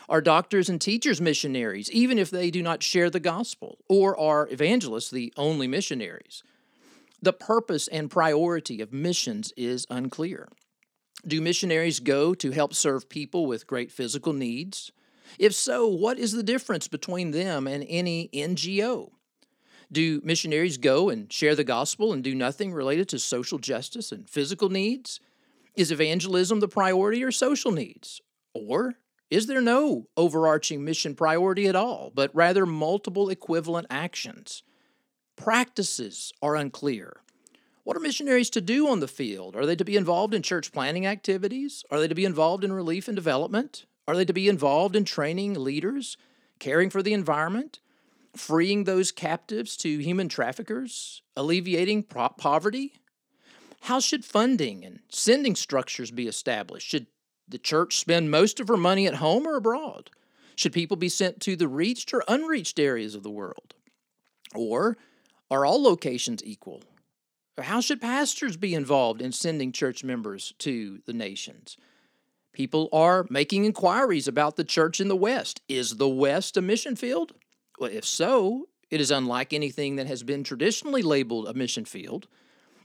Are 0.08 0.20
doctors 0.20 0.68
and 0.68 0.80
teachers 0.80 1.20
missionaries, 1.20 1.90
even 1.90 2.18
if 2.18 2.30
they 2.30 2.50
do 2.50 2.62
not 2.62 2.82
share 2.82 3.10
the 3.10 3.20
gospel? 3.20 3.78
Or 3.88 4.16
are 4.18 4.48
evangelists 4.50 5.10
the 5.10 5.32
only 5.36 5.66
missionaries? 5.66 6.42
The 7.20 7.32
purpose 7.32 7.88
and 7.88 8.10
priority 8.10 8.80
of 8.80 8.92
missions 8.92 9.52
is 9.56 9.86
unclear. 9.90 10.48
Do 11.26 11.40
missionaries 11.40 11.98
go 11.98 12.34
to 12.34 12.50
help 12.52 12.74
serve 12.74 13.08
people 13.08 13.46
with 13.46 13.66
great 13.66 13.90
physical 13.90 14.32
needs? 14.32 14.92
If 15.38 15.54
so, 15.54 15.88
what 15.88 16.18
is 16.18 16.32
the 16.32 16.42
difference 16.44 16.86
between 16.86 17.32
them 17.32 17.66
and 17.66 17.84
any 17.88 18.28
NGO? 18.32 19.10
Do 19.90 20.20
missionaries 20.24 20.78
go 20.78 21.08
and 21.08 21.32
share 21.32 21.54
the 21.54 21.64
gospel 21.64 22.12
and 22.12 22.22
do 22.22 22.34
nothing 22.34 22.72
related 22.72 23.08
to 23.08 23.18
social 23.18 23.58
justice 23.58 24.12
and 24.12 24.28
physical 24.28 24.68
needs? 24.68 25.20
Is 25.74 25.90
evangelism 25.90 26.60
the 26.60 26.68
priority 26.68 27.24
or 27.24 27.32
social 27.32 27.72
needs? 27.72 28.20
Or 28.54 28.94
is 29.30 29.46
there 29.46 29.60
no 29.60 30.06
overarching 30.16 30.84
mission 30.84 31.14
priority 31.14 31.66
at 31.66 31.76
all, 31.76 32.12
but 32.14 32.34
rather 32.34 32.66
multiple 32.66 33.28
equivalent 33.28 33.86
actions? 33.90 34.62
Practices 35.36 36.32
are 36.40 36.56
unclear. 36.56 37.20
What 37.84 37.96
are 37.96 38.00
missionaries 38.00 38.50
to 38.50 38.60
do 38.60 38.88
on 38.88 39.00
the 39.00 39.08
field? 39.08 39.54
Are 39.54 39.66
they 39.66 39.76
to 39.76 39.84
be 39.84 39.96
involved 39.96 40.34
in 40.34 40.42
church 40.42 40.72
planning 40.72 41.06
activities? 41.06 41.84
Are 41.90 42.00
they 42.00 42.08
to 42.08 42.14
be 42.14 42.24
involved 42.24 42.64
in 42.64 42.72
relief 42.72 43.06
and 43.08 43.14
development? 43.14 43.86
Are 44.08 44.16
they 44.16 44.24
to 44.24 44.32
be 44.32 44.48
involved 44.48 44.96
in 44.96 45.04
training 45.04 45.54
leaders, 45.54 46.16
caring 46.58 46.90
for 46.90 47.02
the 47.02 47.12
environment? 47.12 47.80
freeing 48.36 48.84
those 48.84 49.10
captives 49.10 49.76
to 49.78 49.98
human 49.98 50.28
traffickers, 50.28 51.22
alleviating 51.36 52.02
poverty? 52.02 52.94
How 53.82 54.00
should 54.00 54.24
funding 54.24 54.84
and 54.84 55.00
sending 55.08 55.54
structures 55.54 56.10
be 56.10 56.26
established? 56.26 56.88
Should 56.88 57.06
the 57.48 57.58
church 57.58 57.98
spend 57.98 58.30
most 58.30 58.60
of 58.60 58.68
her 58.68 58.76
money 58.76 59.06
at 59.06 59.16
home 59.16 59.46
or 59.46 59.56
abroad? 59.56 60.10
Should 60.54 60.72
people 60.72 60.96
be 60.96 61.08
sent 61.08 61.40
to 61.40 61.56
the 61.56 61.68
reached 61.68 62.12
or 62.14 62.24
unreached 62.28 62.78
areas 62.78 63.14
of 63.14 63.22
the 63.22 63.30
world? 63.30 63.74
Or 64.54 64.96
are 65.50 65.66
all 65.66 65.82
locations 65.82 66.42
equal? 66.44 66.82
How 67.58 67.80
should 67.80 68.00
pastors 68.00 68.56
be 68.56 68.74
involved 68.74 69.22
in 69.22 69.32
sending 69.32 69.72
church 69.72 70.04
members 70.04 70.54
to 70.58 71.00
the 71.06 71.12
nations? 71.12 71.76
People 72.52 72.88
are 72.92 73.26
making 73.28 73.64
inquiries 73.64 74.26
about 74.26 74.56
the 74.56 74.64
church 74.64 75.00
in 75.00 75.08
the 75.08 75.16
West. 75.16 75.60
Is 75.68 75.96
the 75.96 76.08
West 76.08 76.56
a 76.56 76.62
mission 76.62 76.96
field? 76.96 77.32
Well, 77.78 77.90
if 77.90 78.04
so, 78.04 78.68
it 78.90 79.00
is 79.00 79.10
unlike 79.10 79.52
anything 79.52 79.96
that 79.96 80.06
has 80.06 80.22
been 80.22 80.42
traditionally 80.42 81.02
labeled 81.02 81.48
a 81.48 81.54
mission 81.54 81.84
field. 81.84 82.28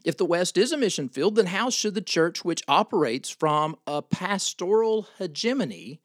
If 0.04 0.16
the 0.16 0.24
West 0.24 0.58
is 0.58 0.72
a 0.72 0.76
mission 0.76 1.08
field, 1.08 1.36
then 1.36 1.46
how 1.46 1.70
should 1.70 1.94
the 1.94 2.00
church, 2.00 2.44
which 2.44 2.64
operates 2.66 3.30
from 3.30 3.76
a 3.86 4.02
pastoral 4.02 5.06
hegemony, 5.18 6.00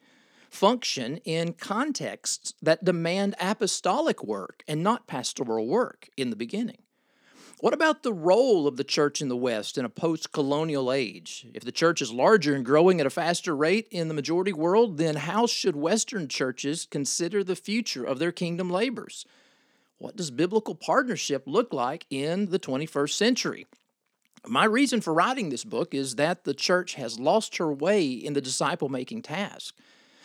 function 0.52 1.18
in 1.18 1.54
contexts 1.54 2.54
that 2.62 2.84
demand 2.84 3.36
apostolic 3.40 4.24
work 4.24 4.64
and 4.68 4.84
not 4.84 5.08
pastoral 5.08 5.68
work 5.68 6.10
in 6.16 6.30
the 6.30 6.36
beginning? 6.36 6.84
What 7.60 7.74
about 7.74 8.04
the 8.04 8.14
role 8.14 8.68
of 8.68 8.78
the 8.78 8.84
church 8.84 9.20
in 9.20 9.30
the 9.30 9.36
West 9.36 9.80
in 9.80 9.86
a 9.86 9.90
post 9.90 10.32
colonial 10.32 10.92
age? 10.92 11.48
If 11.56 11.64
the 11.64 11.72
church 11.72 12.00
is 12.00 12.14
larger 12.14 12.54
and 12.54 12.64
growing 12.64 13.00
at 13.00 13.08
a 13.08 13.10
faster 13.10 13.56
rate 13.56 13.88
in 13.90 14.10
the 14.10 14.14
majority 14.14 14.54
world, 14.54 15.00
then 15.00 15.16
how 15.16 15.48
should 15.48 15.76
Western 15.76 16.28
churches 16.28 16.86
consider 16.86 17.44
the 17.44 17.56
future 17.56 18.04
of 18.04 18.20
their 18.20 18.32
kingdom 18.32 18.70
labors? 18.70 19.26
What 19.98 20.16
does 20.16 20.30
biblical 20.30 20.76
partnership 20.76 21.46
look 21.48 21.74
like 21.74 22.06
in 22.12 22.52
the 22.52 22.60
21st 22.60 23.14
century? 23.14 23.66
My 24.50 24.64
reason 24.64 25.02
for 25.02 25.14
writing 25.14 25.50
this 25.50 25.66
book 25.66 25.94
is 25.94 26.16
that 26.16 26.46
the 26.46 26.54
church 26.54 26.94
has 26.94 27.20
lost 27.20 27.58
her 27.58 27.72
way 27.72 28.10
in 28.10 28.32
the 28.34 28.42
disciple 28.42 28.88
making 28.88 29.24
task. 29.24 29.76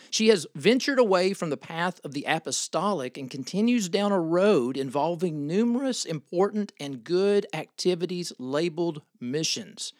She 0.09 0.29
has 0.29 0.47
ventured 0.55 0.99
away 0.99 1.33
from 1.33 1.49
the 1.49 1.57
path 1.57 1.99
of 2.05 2.13
the 2.13 2.25
apostolic 2.25 3.17
and 3.17 3.29
continues 3.29 3.89
down 3.89 4.11
a 4.11 4.19
road 4.19 4.77
involving 4.77 5.47
numerous 5.47 6.05
important 6.05 6.71
and 6.79 7.03
good 7.03 7.47
activities 7.51 8.31
labeled 8.37 9.01
missions. 9.19 9.91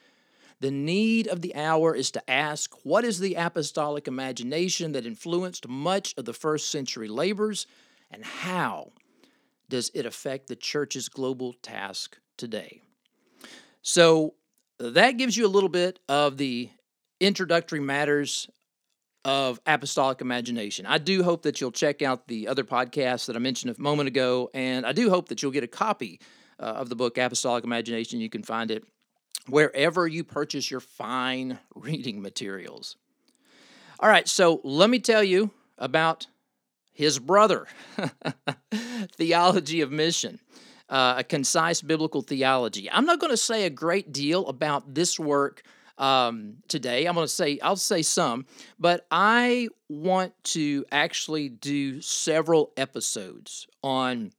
The 0.60 0.72
need 0.72 1.28
of 1.28 1.42
the 1.42 1.56
hour 1.56 1.94
is 1.94 2.10
to 2.12 2.30
ask 2.30 2.74
what 2.84 3.04
is 3.04 3.20
the 3.20 3.34
apostolic 3.34 4.08
imagination 4.08 4.94
that 4.94 5.06
influenced 5.06 5.68
much 5.68 6.14
of 6.16 6.24
the 6.24 6.32
first 6.32 6.72
century 6.72 7.10
labors, 7.10 7.68
and 8.10 8.24
how 8.24 8.94
does 9.68 9.92
it 9.94 10.06
affect 10.06 10.48
the 10.48 10.56
church's 10.56 11.10
global 11.10 11.54
task 11.54 12.20
today? 12.38 12.83
So, 13.84 14.34
that 14.80 15.18
gives 15.18 15.38
you 15.38 15.46
a 15.46 15.48
little 15.48 15.70
bit 15.70 16.00
of 16.10 16.38
the 16.38 16.70
introductory 17.20 17.80
matters 17.80 18.50
of 19.26 19.60
apostolic 19.66 20.20
imagination. 20.20 20.86
I 20.86 20.98
do 20.98 21.24
hope 21.24 21.44
that 21.44 21.62
you'll 21.62 21.72
check 21.72 22.02
out 22.02 22.28
the 22.28 22.48
other 22.48 22.64
podcasts 22.64 23.28
that 23.28 23.36
I 23.36 23.40
mentioned 23.40 23.76
a 23.78 23.82
moment 23.82 24.08
ago, 24.08 24.50
and 24.54 24.86
I 24.86 24.92
do 24.92 25.10
hope 25.10 25.30
that 25.30 25.42
you'll 25.42 25.52
get 25.52 25.64
a 25.64 25.68
copy 25.68 26.20
uh, 26.60 26.64
of 26.64 26.90
the 26.90 26.96
book 26.96 27.18
Apostolic 27.18 27.64
Imagination. 27.64 28.20
You 28.20 28.30
can 28.30 28.44
find 28.44 28.72
it 28.72 28.84
wherever 29.48 30.08
you 30.08 30.24
purchase 30.24 30.70
your 30.70 30.82
fine 30.82 31.60
reading 31.76 32.22
materials. 32.22 32.98
All 34.00 34.10
right, 34.10 34.28
so 34.28 34.60
let 34.64 34.90
me 34.90 35.00
tell 35.00 35.24
you 35.24 35.52
about 35.78 36.28
his 36.92 37.18
brother, 37.20 37.68
Theology 39.16 39.82
of 39.82 39.92
Mission. 39.92 40.40
Uh, 40.90 41.16
a 41.20 41.24
concise 41.24 41.82
biblical 41.82 42.22
theology. 42.22 42.92
I'm 42.92 43.06
not 43.06 43.20
going 43.20 43.32
to 43.32 43.38
say 43.38 43.66
a 43.66 43.70
great 43.70 44.12
deal 44.12 44.46
about 44.48 44.94
this 44.94 45.18
work 45.18 45.64
um, 45.98 46.58
today. 46.68 47.06
I'm 47.06 47.16
going 47.16 47.26
to 47.26 47.34
say, 47.34 47.60
I'll 47.62 47.76
say 47.76 48.02
some, 48.02 48.46
but 48.80 49.06
I 49.10 49.70
want 49.90 50.34
to 50.46 50.86
actually 50.92 51.50
do 51.50 52.02
several 52.02 52.74
episodes 52.78 53.68
on 53.82 54.32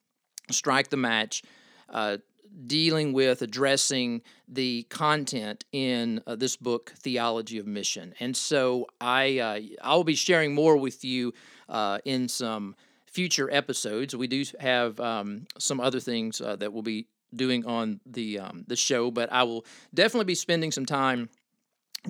Strike 0.50 0.90
the 0.90 0.96
Match, 0.96 1.42
uh, 1.88 2.18
dealing 2.66 3.12
with 3.12 3.42
addressing 3.42 4.22
the 4.46 4.84
content 4.84 5.64
in 5.72 6.22
uh, 6.26 6.36
this 6.36 6.56
book, 6.56 6.92
Theology 6.98 7.58
of 7.58 7.66
Mission. 7.66 8.14
And 8.20 8.36
so 8.36 8.86
I, 9.00 9.38
uh, 9.38 9.60
I'll 9.82 10.04
be 10.04 10.14
sharing 10.14 10.54
more 10.54 10.76
with 10.76 11.04
you 11.04 11.32
uh, 11.68 11.98
in 12.04 12.28
some 12.28 12.76
future 13.14 13.48
episodes. 13.50 14.14
We 14.14 14.26
do 14.26 14.44
have 14.58 14.98
um, 14.98 15.46
some 15.58 15.80
other 15.80 16.00
things 16.00 16.40
uh, 16.40 16.56
that 16.56 16.72
we'll 16.72 16.82
be 16.82 17.06
doing 17.34 17.64
on 17.64 18.00
the 18.04 18.40
um, 18.40 18.64
the 18.66 18.76
show, 18.76 19.10
but 19.10 19.32
I 19.32 19.44
will 19.44 19.64
definitely 19.94 20.26
be 20.26 20.34
spending 20.34 20.72
some 20.72 20.84
time 20.84 21.30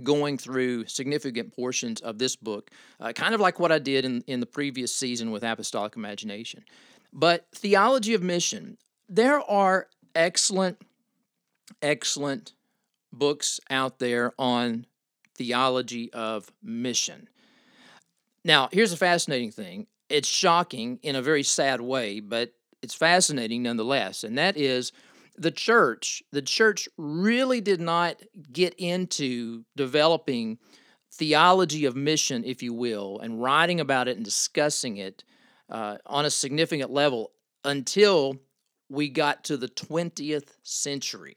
going 0.03 0.39
through 0.39 0.87
significant 0.87 1.55
portions 1.55 2.01
of 2.01 2.19
this 2.19 2.35
book, 2.35 2.71
uh, 2.99 3.13
kind 3.13 3.35
of 3.35 3.41
like 3.41 3.61
what 3.61 3.71
I 3.71 3.79
did 3.79 4.05
in, 4.05 4.23
in 4.27 4.41
the 4.41 4.47
previous 4.47 4.93
season 4.93 5.31
with 5.31 5.45
Apostolic 5.45 5.95
Imagination. 5.95 6.65
But 7.13 7.47
Theology 7.55 8.15
of 8.15 8.23
Mission, 8.23 8.77
there 9.09 9.41
are 9.41 9.87
excellent, 10.17 10.83
excellent 11.81 12.55
books 13.13 13.61
out 13.71 14.01
there 14.01 14.33
on 14.37 14.87
theology 15.37 16.13
of 16.13 16.51
mission. 16.61 17.29
Now, 18.45 18.69
here's 18.73 18.93
a 18.93 18.97
fascinating 18.97 19.53
thing. 19.53 19.87
It's 20.15 20.29
shocking 20.29 21.01
in 21.03 21.17
a 21.17 21.23
very 21.23 21.43
sad 21.43 21.81
way, 21.81 22.21
but 22.21 22.53
it's 22.83 22.95
fascinating 22.95 23.65
nonetheless, 23.65 24.23
and 24.23 24.39
that 24.39 24.57
is 24.57 24.93
the 25.37 25.51
church, 25.51 26.23
the 26.31 26.41
church 26.41 26.89
really 26.97 27.61
did 27.61 27.81
not 27.81 28.23
get 28.53 28.75
into 28.79 29.65
developing 29.75 30.59
theology 31.13 31.85
of 31.85 31.97
mission, 31.97 32.45
if 32.45 32.63
you 32.63 32.73
will, 32.73 33.19
and 33.19 33.43
writing 33.43 33.81
about 33.81 34.07
it 34.07 34.15
and 34.15 34.25
discussing 34.25 34.99
it 34.99 35.25
uh, 35.69 35.97
on 36.07 36.25
a 36.25 36.31
significant 36.31 36.93
level 36.93 37.33
until 37.65 38.37
we 38.89 39.09
got 39.09 39.43
to 39.43 39.57
the 39.57 39.69
20th 39.69 40.51
century. 40.63 41.35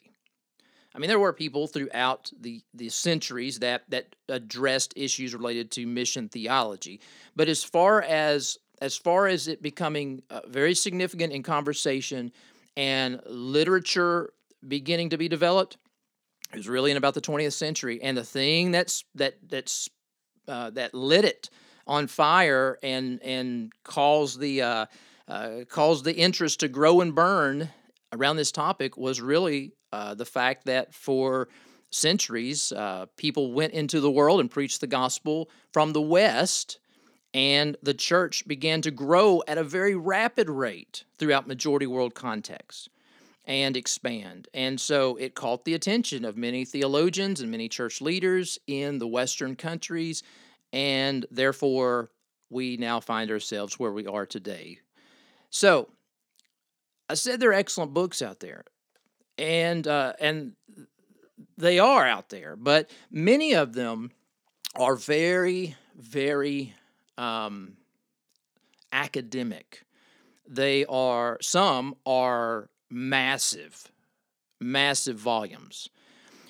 I 0.93 0.99
mean, 0.99 1.07
there 1.07 1.19
were 1.19 1.33
people 1.33 1.65
throughout 1.65 2.31
the, 2.39 2.61
the 2.73 2.89
centuries 2.89 3.59
that, 3.59 3.83
that 3.89 4.15
addressed 4.29 4.93
issues 4.95 5.33
related 5.33 5.71
to 5.71 5.85
mission 5.85 6.27
theology. 6.29 7.01
But 7.35 7.49
as 7.49 7.63
far 7.63 8.01
as 8.01 8.57
as 8.81 8.95
far 8.95 9.27
as 9.27 9.47
it 9.47 9.61
becoming 9.61 10.21
uh, 10.29 10.41
very 10.47 10.73
significant 10.73 11.33
in 11.33 11.43
conversation 11.43 12.31
and 12.75 13.21
literature 13.25 14.31
beginning 14.67 15.09
to 15.09 15.17
be 15.17 15.27
developed 15.27 15.77
it 16.53 16.57
was 16.57 16.69
really 16.69 16.91
in 16.91 16.97
about 16.97 17.13
the 17.13 17.21
20th 17.21 17.53
century. 17.53 18.01
And 18.01 18.17
the 18.17 18.23
thing 18.23 18.71
that's 18.71 19.03
that 19.15 19.35
that's 19.47 19.89
uh, 20.47 20.69
that 20.71 20.93
lit 20.93 21.25
it 21.25 21.49
on 21.85 22.07
fire 22.07 22.77
and 22.81 23.21
and 23.21 23.71
caused 23.83 24.39
the 24.39 24.61
uh, 24.61 24.85
uh, 25.27 25.49
caused 25.69 26.05
the 26.05 26.15
interest 26.15 26.61
to 26.61 26.67
grow 26.67 27.01
and 27.01 27.13
burn 27.13 27.69
around 28.13 28.37
this 28.37 28.51
topic 28.51 28.97
was 28.97 29.19
really 29.19 29.73
uh, 29.91 30.13
the 30.13 30.25
fact 30.25 30.65
that 30.65 30.93
for 30.93 31.49
centuries 31.89 32.71
uh, 32.71 33.05
people 33.17 33.53
went 33.53 33.73
into 33.73 33.99
the 33.99 34.11
world 34.11 34.39
and 34.39 34.49
preached 34.51 34.79
the 34.81 34.87
gospel 34.87 35.49
from 35.73 35.91
the 35.91 36.01
west 36.01 36.79
and 37.33 37.77
the 37.81 37.93
church 37.93 38.47
began 38.47 38.81
to 38.81 38.91
grow 38.91 39.43
at 39.47 39.57
a 39.57 39.63
very 39.63 39.95
rapid 39.95 40.49
rate 40.49 41.03
throughout 41.17 41.47
majority 41.47 41.87
world 41.87 42.15
contexts 42.15 42.89
and 43.45 43.77
expand. 43.77 44.47
And 44.53 44.79
so 44.79 45.15
it 45.15 45.33
caught 45.33 45.63
the 45.63 45.73
attention 45.73 46.25
of 46.25 46.35
many 46.35 46.65
theologians 46.65 47.39
and 47.39 47.49
many 47.49 47.69
church 47.69 48.01
leaders 48.01 48.59
in 48.67 48.99
the 48.99 49.07
Western 49.07 49.55
countries, 49.55 50.21
and 50.73 51.25
therefore 51.31 52.11
we 52.49 52.77
now 52.77 52.99
find 52.99 53.31
ourselves 53.31 53.79
where 53.79 53.91
we 53.91 54.05
are 54.05 54.25
today. 54.25 54.79
So 55.49 55.89
I 57.09 57.13
said 57.13 57.39
there 57.39 57.51
are 57.51 57.53
excellent 57.53 57.93
books 57.93 58.21
out 58.21 58.41
there, 58.41 58.65
and 59.37 59.87
uh, 59.87 60.13
and 60.19 60.53
they 61.57 61.79
are 61.79 62.05
out 62.05 62.29
there, 62.29 62.55
but 62.55 62.89
many 63.09 63.53
of 63.53 63.73
them 63.73 64.11
are 64.75 64.95
very, 64.95 65.75
very 65.95 66.73
um, 67.17 67.77
academic. 68.91 69.83
They 70.47 70.85
are, 70.85 71.37
some 71.41 71.95
are 72.05 72.69
massive, 72.89 73.91
massive 74.61 75.17
volumes. 75.17 75.89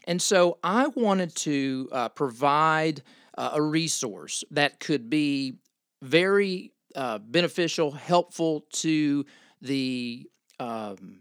And 0.05 0.21
so 0.21 0.57
I 0.63 0.87
wanted 0.87 1.35
to 1.37 1.89
uh, 1.91 2.09
provide 2.09 3.03
uh, 3.37 3.51
a 3.53 3.61
resource 3.61 4.43
that 4.51 4.79
could 4.79 5.09
be 5.09 5.55
very 6.01 6.71
uh, 6.95 7.17
beneficial, 7.17 7.91
helpful 7.91 8.65
to 8.71 9.25
the 9.61 10.29
um, 10.59 11.19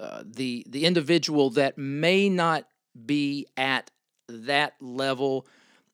uh, 0.00 0.22
the 0.24 0.64
the 0.68 0.84
individual 0.84 1.50
that 1.50 1.76
may 1.76 2.28
not 2.28 2.66
be 3.06 3.46
at 3.56 3.90
that 4.28 4.74
level 4.80 5.46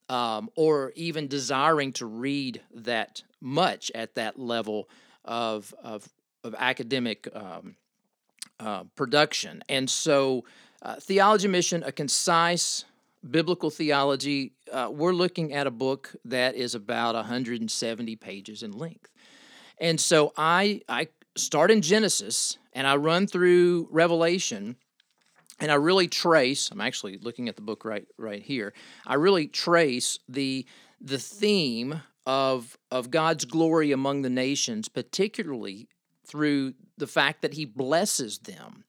um, 0.08 0.50
or 0.54 0.92
even 0.94 1.28
desiring 1.28 1.92
to 1.92 2.06
read 2.06 2.60
that 2.74 3.22
much 3.40 3.90
at 3.94 4.14
that 4.14 4.38
level 4.38 4.88
of, 5.24 5.74
of, 5.82 6.08
of 6.42 6.54
academic 6.58 7.28
um, 7.34 7.76
uh, 8.60 8.84
production. 8.96 9.62
And 9.68 9.88
so, 9.88 10.44
uh, 10.82 10.96
Theology 10.96 11.48
Mission, 11.48 11.82
a 11.82 11.92
concise 11.92 12.84
biblical 13.28 13.70
theology, 13.70 14.52
uh, 14.70 14.90
we're 14.92 15.14
looking 15.14 15.54
at 15.54 15.66
a 15.66 15.70
book 15.70 16.14
that 16.26 16.54
is 16.54 16.74
about 16.74 17.14
170 17.14 18.16
pages 18.16 18.62
in 18.62 18.72
length. 18.72 19.10
And 19.78 19.98
so, 19.98 20.32
I, 20.36 20.82
I 20.88 21.08
start 21.36 21.70
in 21.70 21.82
Genesis 21.82 22.58
and 22.72 22.86
I 22.86 22.96
run 22.96 23.26
through 23.26 23.88
Revelation 23.90 24.76
and 25.60 25.70
I 25.70 25.74
really 25.74 26.08
trace. 26.08 26.70
I'm 26.70 26.80
actually 26.80 27.18
looking 27.18 27.48
at 27.48 27.56
the 27.56 27.62
book 27.62 27.84
right 27.84 28.06
right 28.18 28.42
here. 28.42 28.72
I 29.06 29.14
really 29.14 29.46
trace 29.46 30.18
the 30.28 30.66
the 31.00 31.18
theme 31.18 32.02
of 32.26 32.76
of 32.90 33.10
God's 33.10 33.44
glory 33.44 33.92
among 33.92 34.22
the 34.22 34.30
nations, 34.30 34.88
particularly 34.88 35.88
through 36.26 36.74
the 36.96 37.06
fact 37.06 37.42
that 37.42 37.54
He 37.54 37.64
blesses 37.64 38.38
them, 38.38 38.84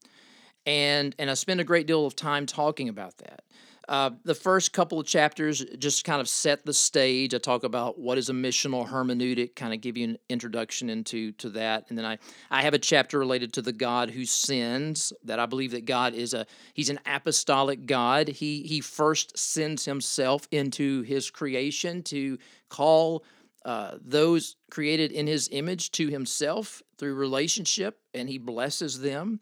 and 0.65 1.15
and 1.19 1.29
I 1.29 1.33
spend 1.35 1.59
a 1.59 1.65
great 1.65 1.87
deal 1.87 2.05
of 2.05 2.15
time 2.15 2.45
talking 2.45 2.89
about 2.89 3.17
that. 3.17 3.43
Uh, 3.87 4.11
the 4.23 4.33
first 4.33 4.73
couple 4.73 4.99
of 4.99 5.05
chapters 5.05 5.63
just 5.77 6.03
kind 6.05 6.19
of 6.19 6.27
set 6.27 6.65
the 6.65 6.73
stage. 6.73 7.35
I 7.35 7.37
talk 7.37 7.63
about 7.63 7.99
what 7.99 8.17
is 8.17 8.29
a 8.29 8.33
missional 8.33 8.87
hermeneutic, 8.87 9.55
kind 9.55 9.73
of 9.73 9.81
give 9.81 9.95
you 9.95 10.05
an 10.05 10.17
introduction 10.27 10.89
into 10.89 11.31
to 11.33 11.49
that, 11.51 11.85
and 11.89 11.97
then 11.97 12.05
I 12.05 12.17
I 12.49 12.63
have 12.63 12.73
a 12.73 12.79
chapter 12.79 13.19
related 13.19 13.53
to 13.53 13.61
the 13.61 13.73
God 13.73 14.09
who 14.09 14.25
sends. 14.25 15.13
That 15.23 15.39
I 15.39 15.45
believe 15.45 15.71
that 15.71 15.85
God 15.85 16.15
is 16.15 16.33
a 16.33 16.47
He's 16.73 16.89
an 16.89 16.99
apostolic 17.05 17.85
God. 17.85 18.27
He 18.27 18.63
He 18.63 18.81
first 18.81 19.37
sends 19.37 19.85
Himself 19.85 20.47
into 20.51 21.03
His 21.03 21.29
creation 21.29 22.01
to 22.03 22.39
call 22.69 23.23
uh, 23.65 23.97
those 24.01 24.55
created 24.71 25.11
in 25.11 25.27
His 25.27 25.47
image 25.51 25.91
to 25.91 26.07
Himself 26.07 26.81
through 26.97 27.13
relationship, 27.13 27.99
and 28.15 28.27
He 28.27 28.39
blesses 28.39 28.99
them 28.99 29.41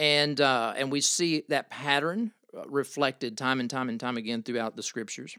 and 0.00 0.40
uh, 0.40 0.72
and 0.76 0.90
we 0.90 1.02
see 1.02 1.44
that 1.48 1.68
pattern 1.68 2.32
reflected 2.66 3.36
time 3.36 3.60
and 3.60 3.70
time 3.70 3.88
and 3.88 4.00
time 4.00 4.16
again 4.16 4.42
throughout 4.42 4.76
the 4.76 4.82
scriptures. 4.82 5.36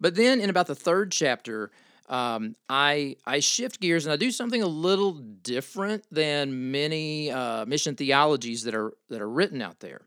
But 0.00 0.14
then 0.14 0.40
in 0.40 0.50
about 0.50 0.66
the 0.66 0.74
third 0.74 1.10
chapter, 1.10 1.70
um, 2.08 2.54
I 2.68 3.16
I 3.26 3.40
shift 3.40 3.80
gears 3.80 4.04
and 4.06 4.12
I 4.12 4.16
do 4.16 4.30
something 4.30 4.62
a 4.62 4.66
little 4.66 5.12
different 5.12 6.04
than 6.10 6.70
many 6.70 7.30
uh, 7.30 7.64
mission 7.66 7.96
theologies 7.96 8.64
that 8.64 8.74
are 8.74 8.92
that 9.08 9.20
are 9.20 9.28
written 9.28 9.62
out 9.62 9.80
there. 9.80 10.02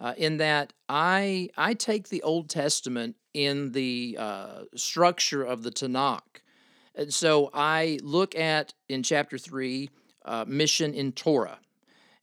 Uh, 0.00 0.14
in 0.16 0.38
that 0.38 0.72
I 0.88 1.50
I 1.56 1.74
take 1.74 2.08
the 2.08 2.22
Old 2.22 2.48
Testament 2.48 3.16
in 3.34 3.72
the 3.72 4.16
uh, 4.18 4.62
structure 4.74 5.42
of 5.42 5.62
the 5.62 5.70
Tanakh, 5.70 6.42
and 6.94 7.12
so 7.12 7.50
I 7.52 7.98
look 8.02 8.34
at 8.34 8.72
in 8.88 9.02
chapter 9.02 9.36
three 9.36 9.90
uh, 10.24 10.44
mission 10.46 10.94
in 10.94 11.12
Torah 11.12 11.58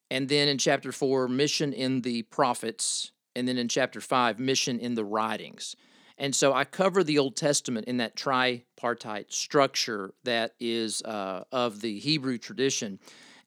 and 0.09 0.29
then 0.29 0.47
in 0.47 0.57
chapter 0.57 0.91
four, 0.91 1.27
mission 1.27 1.73
in 1.73 2.01
the 2.01 2.23
prophets. 2.23 3.11
And 3.37 3.47
then 3.47 3.57
in 3.57 3.67
chapter 3.67 4.01
five, 4.01 4.39
mission 4.39 4.79
in 4.79 4.95
the 4.95 5.05
writings. 5.05 5.75
And 6.17 6.35
so 6.35 6.53
I 6.53 6.63
cover 6.65 7.03
the 7.03 7.19
Old 7.19 7.35
Testament 7.35 7.87
in 7.87 7.97
that 7.97 8.15
tripartite 8.15 9.31
structure 9.31 10.13
that 10.23 10.55
is 10.59 11.01
uh, 11.03 11.43
of 11.51 11.79
the 11.81 11.99
Hebrew 11.99 12.39
tradition. 12.39 12.99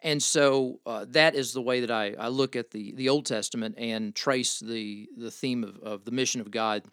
And 0.03 0.23
so 0.23 0.79
uh, 0.87 1.05
that 1.09 1.35
is 1.35 1.53
the 1.53 1.61
way 1.61 1.81
that 1.81 1.91
I, 1.91 2.15
I 2.19 2.29
look 2.29 2.57
at 2.57 2.71
the, 2.71 2.95
the 2.95 3.09
Old 3.09 3.27
Testament 3.27 3.75
and 3.77 4.15
trace 4.15 4.61
the, 4.61 5.09
the 5.17 5.31
theme 5.31 5.65
of, 5.65 5.79
of 5.83 6.05
the 6.05 6.13
mission 6.13 6.41
of 6.41 6.51
God 6.51 6.85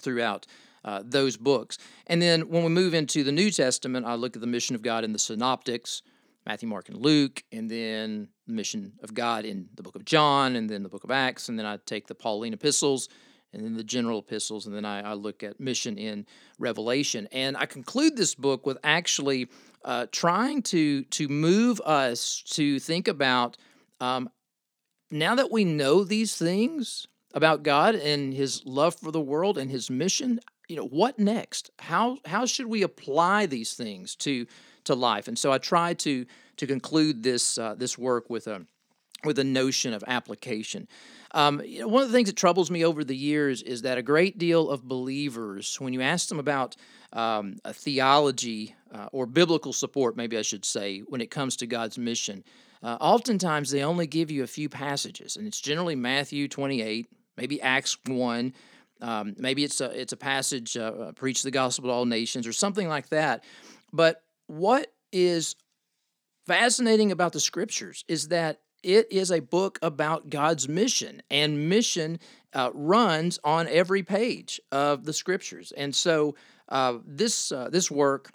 throughout 0.00 0.46
uh, 0.84 1.02
those 1.04 1.36
books. 1.36 1.76
And 2.06 2.22
then 2.22 2.48
when 2.48 2.62
we 2.62 2.70
move 2.70 2.94
into 2.94 3.24
the 3.24 3.32
New 3.32 3.50
Testament, 3.50 4.06
I 4.06 4.14
look 4.14 4.36
at 4.36 4.40
the 4.40 4.46
mission 4.46 4.76
of 4.76 4.82
God 4.82 5.04
in 5.04 5.12
the 5.12 5.18
Synoptics, 5.18 6.02
Matthew, 6.46 6.68
Mark, 6.68 6.88
and 6.88 6.98
Luke, 6.98 7.42
and 7.52 7.70
then 7.70 8.28
the 8.46 8.52
mission 8.52 8.92
of 9.02 9.14
God 9.14 9.44
in 9.44 9.68
the 9.74 9.82
book 9.82 9.94
of 9.94 10.04
John, 10.04 10.56
and 10.56 10.68
then 10.68 10.82
the 10.82 10.88
book 10.88 11.04
of 11.04 11.10
Acts, 11.10 11.48
and 11.48 11.58
then 11.58 11.66
I 11.66 11.78
take 11.84 12.06
the 12.06 12.14
Pauline 12.14 12.54
epistles, 12.54 13.08
and 13.52 13.64
then 13.64 13.74
the 13.74 13.84
general 13.84 14.20
epistles, 14.20 14.66
and 14.66 14.74
then 14.74 14.84
I, 14.84 15.10
I 15.10 15.14
look 15.14 15.42
at 15.42 15.60
mission 15.60 15.98
in 15.98 16.26
Revelation. 16.58 17.28
And 17.32 17.56
I 17.56 17.66
conclude 17.66 18.16
this 18.16 18.34
book 18.34 18.64
with 18.64 18.78
actually 18.82 19.48
uh, 19.84 20.06
trying 20.12 20.62
to 20.62 21.04
to 21.04 21.28
move 21.28 21.80
us 21.80 22.42
to 22.50 22.78
think 22.78 23.08
about 23.08 23.56
um, 24.00 24.30
now 25.10 25.34
that 25.34 25.50
we 25.50 25.64
know 25.64 26.04
these 26.04 26.36
things 26.36 27.06
about 27.34 27.62
God 27.62 27.94
and 27.94 28.34
His 28.34 28.64
love 28.64 28.94
for 28.94 29.10
the 29.10 29.20
world 29.20 29.58
and 29.58 29.70
His 29.70 29.90
mission. 29.90 30.40
You 30.68 30.76
know 30.76 30.86
what 30.86 31.18
next? 31.18 31.70
How 31.78 32.18
how 32.24 32.46
should 32.46 32.66
we 32.66 32.82
apply 32.82 33.46
these 33.46 33.74
things 33.74 34.14
to 34.16 34.46
to 34.84 34.94
life. 34.94 35.28
And 35.28 35.38
so 35.38 35.52
I 35.52 35.58
try 35.58 35.94
to 35.94 36.26
to 36.56 36.66
conclude 36.66 37.22
this 37.22 37.58
uh, 37.58 37.74
this 37.74 37.96
work 37.96 38.30
with 38.30 38.46
a 38.46 38.66
with 39.24 39.38
a 39.38 39.44
notion 39.44 39.92
of 39.92 40.04
application. 40.06 40.88
Um, 41.32 41.62
you 41.64 41.80
know, 41.80 41.88
one 41.88 42.02
of 42.02 42.08
the 42.08 42.14
things 42.14 42.28
that 42.28 42.36
troubles 42.36 42.70
me 42.70 42.84
over 42.84 43.04
the 43.04 43.16
years 43.16 43.62
is 43.62 43.82
that 43.82 43.98
a 43.98 44.02
great 44.02 44.38
deal 44.38 44.68
of 44.70 44.88
believers, 44.88 45.80
when 45.80 45.92
you 45.92 46.00
ask 46.00 46.28
them 46.28 46.40
about 46.40 46.74
um, 47.12 47.56
a 47.64 47.72
theology 47.72 48.74
uh, 48.92 49.08
or 49.12 49.26
biblical 49.26 49.72
support, 49.72 50.16
maybe 50.16 50.36
I 50.36 50.42
should 50.42 50.64
say, 50.64 51.00
when 51.00 51.20
it 51.20 51.30
comes 51.30 51.56
to 51.56 51.66
God's 51.66 51.98
mission, 51.98 52.44
uh, 52.82 52.96
oftentimes 53.00 53.70
they 53.70 53.84
only 53.84 54.06
give 54.06 54.30
you 54.30 54.42
a 54.42 54.48
few 54.48 54.68
passages, 54.68 55.36
and 55.36 55.46
it's 55.46 55.60
generally 55.60 55.94
Matthew 55.94 56.48
28, 56.48 57.06
maybe 57.36 57.60
Acts 57.60 57.96
1. 58.06 58.54
Um, 59.02 59.34
maybe 59.38 59.64
it's 59.64 59.80
a 59.80 59.90
it's 59.98 60.12
a 60.12 60.16
passage, 60.16 60.76
uh, 60.76 60.80
uh 60.80 61.12
preach 61.12 61.42
the 61.42 61.50
gospel 61.50 61.88
to 61.88 61.92
all 61.92 62.06
nations, 62.06 62.46
or 62.46 62.52
something 62.52 62.88
like 62.88 63.08
that. 63.10 63.44
But 63.92 64.22
what 64.50 64.92
is 65.12 65.54
fascinating 66.44 67.12
about 67.12 67.32
the 67.32 67.38
scriptures 67.40 68.04
is 68.08 68.28
that 68.28 68.60
it 68.82 69.12
is 69.12 69.30
a 69.30 69.40
book 69.40 69.78
about 69.80 70.28
God's 70.28 70.68
mission, 70.68 71.22
and 71.30 71.68
mission 71.68 72.18
uh, 72.52 72.70
runs 72.74 73.38
on 73.44 73.68
every 73.68 74.02
page 74.02 74.60
of 74.72 75.04
the 75.04 75.12
scriptures. 75.12 75.72
And 75.76 75.94
so, 75.94 76.34
uh, 76.68 76.98
this 77.06 77.52
uh, 77.52 77.68
this 77.70 77.90
work 77.90 78.32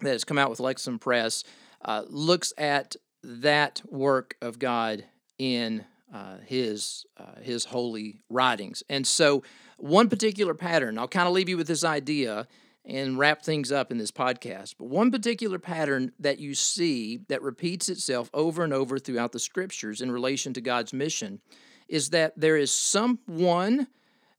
that 0.00 0.10
has 0.10 0.24
come 0.24 0.38
out 0.38 0.50
with 0.50 0.58
Lexham 0.58 1.00
Press 1.00 1.44
uh, 1.82 2.02
looks 2.08 2.52
at 2.58 2.96
that 3.22 3.80
work 3.88 4.36
of 4.42 4.58
God 4.58 5.04
in 5.38 5.84
uh, 6.12 6.38
His 6.44 7.06
uh, 7.16 7.40
His 7.40 7.64
holy 7.64 8.20
writings. 8.28 8.82
And 8.90 9.06
so, 9.06 9.42
one 9.78 10.10
particular 10.10 10.52
pattern. 10.52 10.98
I'll 10.98 11.08
kind 11.08 11.28
of 11.28 11.32
leave 11.32 11.48
you 11.48 11.56
with 11.56 11.68
this 11.68 11.84
idea 11.84 12.46
and 12.86 13.18
wrap 13.18 13.42
things 13.42 13.72
up 13.72 13.90
in 13.90 13.98
this 13.98 14.12
podcast. 14.12 14.74
But 14.78 14.86
one 14.86 15.10
particular 15.10 15.58
pattern 15.58 16.12
that 16.20 16.38
you 16.38 16.54
see 16.54 17.18
that 17.28 17.42
repeats 17.42 17.88
itself 17.88 18.30
over 18.32 18.62
and 18.62 18.72
over 18.72 18.98
throughout 18.98 19.32
the 19.32 19.40
scriptures 19.40 20.00
in 20.00 20.12
relation 20.12 20.52
to 20.54 20.60
God's 20.60 20.92
mission 20.92 21.40
is 21.88 22.10
that 22.10 22.32
there 22.36 22.56
is 22.56 22.70
someone 22.70 23.88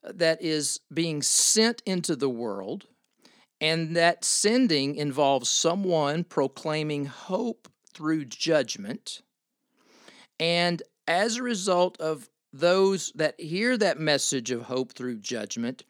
that 0.03 0.41
is 0.41 0.79
being 0.93 1.21
sent 1.21 1.81
into 1.85 2.15
the 2.15 2.29
world, 2.29 2.85
and 3.59 3.95
that 3.95 4.23
sending 4.23 4.95
involves 4.95 5.49
someone 5.49 6.23
proclaiming 6.23 7.05
hope 7.05 7.67
through 7.93 8.23
judgment. 8.25 9.21
And 10.39 10.81
as 11.07 11.37
a 11.37 11.43
result 11.43 11.99
of 11.99 12.29
those 12.53 13.11
that 13.15 13.39
hear 13.39 13.75
that 13.77 13.99
message 13.99 14.51
of 14.51 14.63
hope 14.63 14.93
through 14.93 15.17
judgment, 15.17 15.83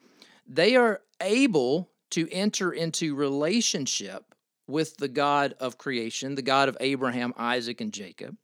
they 0.46 0.74
are 0.74 1.02
able 1.20 1.90
to 2.10 2.28
enter 2.32 2.72
into 2.72 3.14
relationship 3.14 4.34
with 4.66 4.96
the 4.98 5.08
God 5.08 5.54
of 5.60 5.78
creation, 5.78 6.34
the 6.34 6.42
God 6.42 6.68
of 6.68 6.76
Abraham, 6.80 7.32
Isaac, 7.36 7.80
and 7.80 7.92
Jacob. 7.92 8.36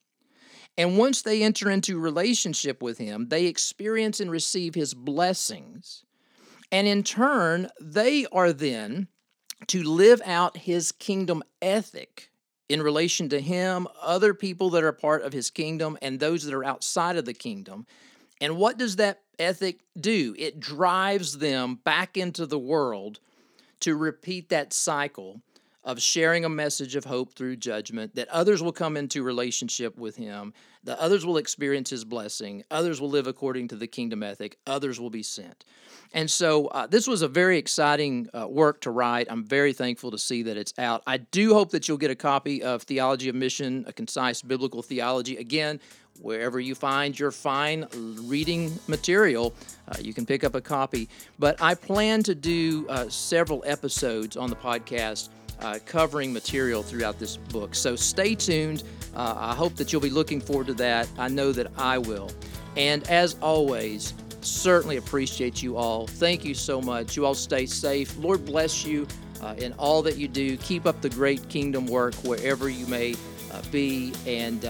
And 0.76 0.98
once 0.98 1.22
they 1.22 1.42
enter 1.42 1.70
into 1.70 2.00
relationship 2.00 2.82
with 2.82 2.98
him, 2.98 3.28
they 3.28 3.46
experience 3.46 4.20
and 4.20 4.30
receive 4.30 4.74
his 4.74 4.94
blessings. 4.94 6.04
And 6.72 6.88
in 6.88 7.04
turn, 7.04 7.70
they 7.80 8.26
are 8.32 8.52
then 8.52 9.08
to 9.68 9.82
live 9.82 10.20
out 10.24 10.56
his 10.56 10.90
kingdom 10.90 11.42
ethic 11.62 12.30
in 12.68 12.82
relation 12.82 13.28
to 13.28 13.40
him, 13.40 13.86
other 14.02 14.34
people 14.34 14.70
that 14.70 14.82
are 14.82 14.92
part 14.92 15.22
of 15.22 15.32
his 15.32 15.50
kingdom, 15.50 15.98
and 16.02 16.18
those 16.18 16.44
that 16.44 16.54
are 16.54 16.64
outside 16.64 17.16
of 17.16 17.24
the 17.24 17.34
kingdom. 17.34 17.86
And 18.40 18.56
what 18.56 18.78
does 18.78 18.96
that 18.96 19.20
ethic 19.38 19.80
do? 19.98 20.34
It 20.38 20.58
drives 20.58 21.38
them 21.38 21.78
back 21.84 22.16
into 22.16 22.46
the 22.46 22.58
world 22.58 23.20
to 23.84 23.96
repeat 23.96 24.48
that 24.48 24.72
cycle 24.72 25.42
of 25.84 26.00
sharing 26.00 26.46
a 26.46 26.48
message 26.48 26.96
of 26.96 27.04
hope 27.04 27.34
through 27.34 27.54
judgment, 27.54 28.14
that 28.14 28.26
others 28.28 28.62
will 28.62 28.72
come 28.72 28.96
into 28.96 29.22
relationship 29.22 29.98
with 29.98 30.16
him, 30.16 30.54
that 30.84 30.98
others 30.98 31.26
will 31.26 31.36
experience 31.36 31.90
his 31.90 32.02
blessing, 32.02 32.64
others 32.70 32.98
will 32.98 33.10
live 33.10 33.26
according 33.26 33.68
to 33.68 33.76
the 33.76 33.86
kingdom 33.86 34.22
ethic, 34.22 34.56
others 34.66 34.98
will 34.98 35.10
be 35.10 35.22
sent. 35.22 35.66
And 36.14 36.30
so 36.30 36.68
uh, 36.68 36.86
this 36.86 37.06
was 37.06 37.20
a 37.20 37.28
very 37.28 37.58
exciting 37.58 38.30
uh, 38.32 38.48
work 38.48 38.80
to 38.82 38.90
write. 38.90 39.26
I'm 39.28 39.44
very 39.44 39.74
thankful 39.74 40.10
to 40.12 40.18
see 40.18 40.44
that 40.44 40.56
it's 40.56 40.72
out. 40.78 41.02
I 41.06 41.18
do 41.18 41.52
hope 41.52 41.72
that 41.72 41.86
you'll 41.86 41.98
get 41.98 42.10
a 42.10 42.14
copy 42.14 42.62
of 42.62 42.84
Theology 42.84 43.28
of 43.28 43.34
Mission, 43.34 43.84
a 43.86 43.92
concise 43.92 44.40
biblical 44.40 44.80
theology. 44.80 45.36
Again, 45.36 45.78
wherever 46.20 46.60
you 46.60 46.74
find 46.74 47.18
your 47.18 47.30
fine 47.30 47.86
reading 47.94 48.72
material, 48.86 49.54
uh, 49.88 49.96
you 50.00 50.14
can 50.14 50.24
pick 50.26 50.44
up 50.44 50.54
a 50.54 50.60
copy. 50.60 51.08
But 51.38 51.60
I 51.60 51.74
plan 51.74 52.22
to 52.24 52.34
do 52.34 52.86
uh, 52.88 53.08
several 53.08 53.62
episodes 53.66 54.36
on 54.36 54.50
the 54.50 54.56
podcast 54.56 55.28
uh, 55.60 55.78
covering 55.86 56.32
material 56.32 56.82
throughout 56.82 57.18
this 57.18 57.36
book. 57.36 57.74
So 57.74 57.96
stay 57.96 58.34
tuned. 58.34 58.82
Uh, 59.14 59.34
I 59.36 59.54
hope 59.54 59.76
that 59.76 59.92
you'll 59.92 60.02
be 60.02 60.10
looking 60.10 60.40
forward 60.40 60.66
to 60.68 60.74
that. 60.74 61.08
I 61.18 61.28
know 61.28 61.52
that 61.52 61.70
I 61.78 61.98
will. 61.98 62.30
And 62.76 63.08
as 63.08 63.36
always, 63.40 64.14
certainly 64.40 64.96
appreciate 64.96 65.62
you 65.62 65.76
all. 65.76 66.06
Thank 66.06 66.44
you 66.44 66.54
so 66.54 66.80
much. 66.80 67.16
You 67.16 67.24
all 67.24 67.34
stay 67.34 67.66
safe. 67.66 68.16
Lord 68.18 68.44
bless 68.44 68.84
you 68.84 69.06
uh, 69.40 69.54
in 69.58 69.72
all 69.74 70.02
that 70.02 70.16
you 70.16 70.28
do. 70.28 70.56
Keep 70.58 70.86
up 70.86 71.00
the 71.00 71.10
great 71.10 71.48
kingdom 71.48 71.86
work 71.86 72.14
wherever 72.16 72.68
you 72.68 72.86
may 72.86 73.14
uh, 73.52 73.62
be. 73.70 74.12
And 74.26 74.64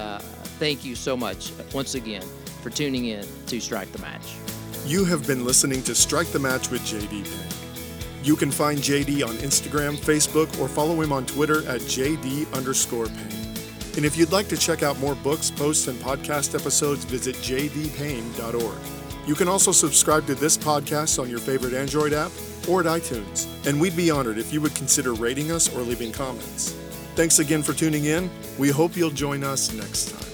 thank 0.59 0.85
you 0.85 0.95
so 0.95 1.17
much 1.17 1.53
uh, 1.53 1.63
once 1.73 1.95
again 1.95 2.25
for 2.63 2.71
tuning 2.71 3.07
in 3.07 3.27
to 3.47 3.61
Strike 3.61 3.93
the 3.93 3.99
Match. 4.01 4.37
You 4.87 5.05
have 5.05 5.27
been 5.27 5.45
listening 5.45 5.83
to 5.85 5.95
Strike 5.95 6.29
the 6.29 6.39
Match 6.39 6.71
with 6.71 6.83
JD 6.83 7.25
Payne. 7.25 8.25
You 8.25 8.37
can 8.37 8.51
find 8.51 8.79
JD 8.79 9.27
on 9.27 9.35
Instagram, 9.37 9.97
Facebook, 9.97 10.59
or 10.59 10.67
follow 10.67 11.01
him 11.01 11.13
on 11.13 11.27
Twitter 11.27 11.59
at 11.69 11.81
JD 11.83 12.53
underscore 12.55 13.07
Payne. 13.07 13.55
And 13.97 14.05
if 14.05 14.17
you'd 14.17 14.33
like 14.33 14.49
to 14.49 14.57
check 14.57 14.83
out 14.83 14.99
more 14.99 15.15
books, 15.15 15.51
posts, 15.51 15.89
and 15.89 15.99
podcast 16.01 16.59
episodes, 16.59 17.05
visit 17.05 17.37
jdpayne.org. 17.37 18.79
You 19.27 19.35
can 19.35 19.49
also 19.49 19.73
subscribe 19.73 20.27
to 20.27 20.35
this 20.35 20.59
podcast 20.59 21.21
on 21.21 21.31
your 21.31 21.39
favorite 21.39 21.73
Android 21.73 22.13
app 22.13 22.33
or 22.69 22.81
at 22.81 22.87
iTunes, 22.87 23.47
and 23.67 23.81
we'd 23.81 23.97
be 23.97 24.11
honored 24.11 24.39
if 24.39 24.53
you 24.53 24.61
would 24.61 24.75
consider 24.75 25.15
rating 25.15 25.53
us 25.53 25.75
or 25.75 25.83
leaving 25.83 26.13
comments. 26.13 26.73
Thanks 27.15 27.39
again 27.39 27.63
for 27.63 27.73
tuning 27.73 28.07
in. 28.07 28.31
We 28.59 28.71
hope 28.71 28.97
you'll 28.97 29.11
join 29.11 29.45
us 29.45 29.73
next 29.73 30.11
time. 30.11 30.34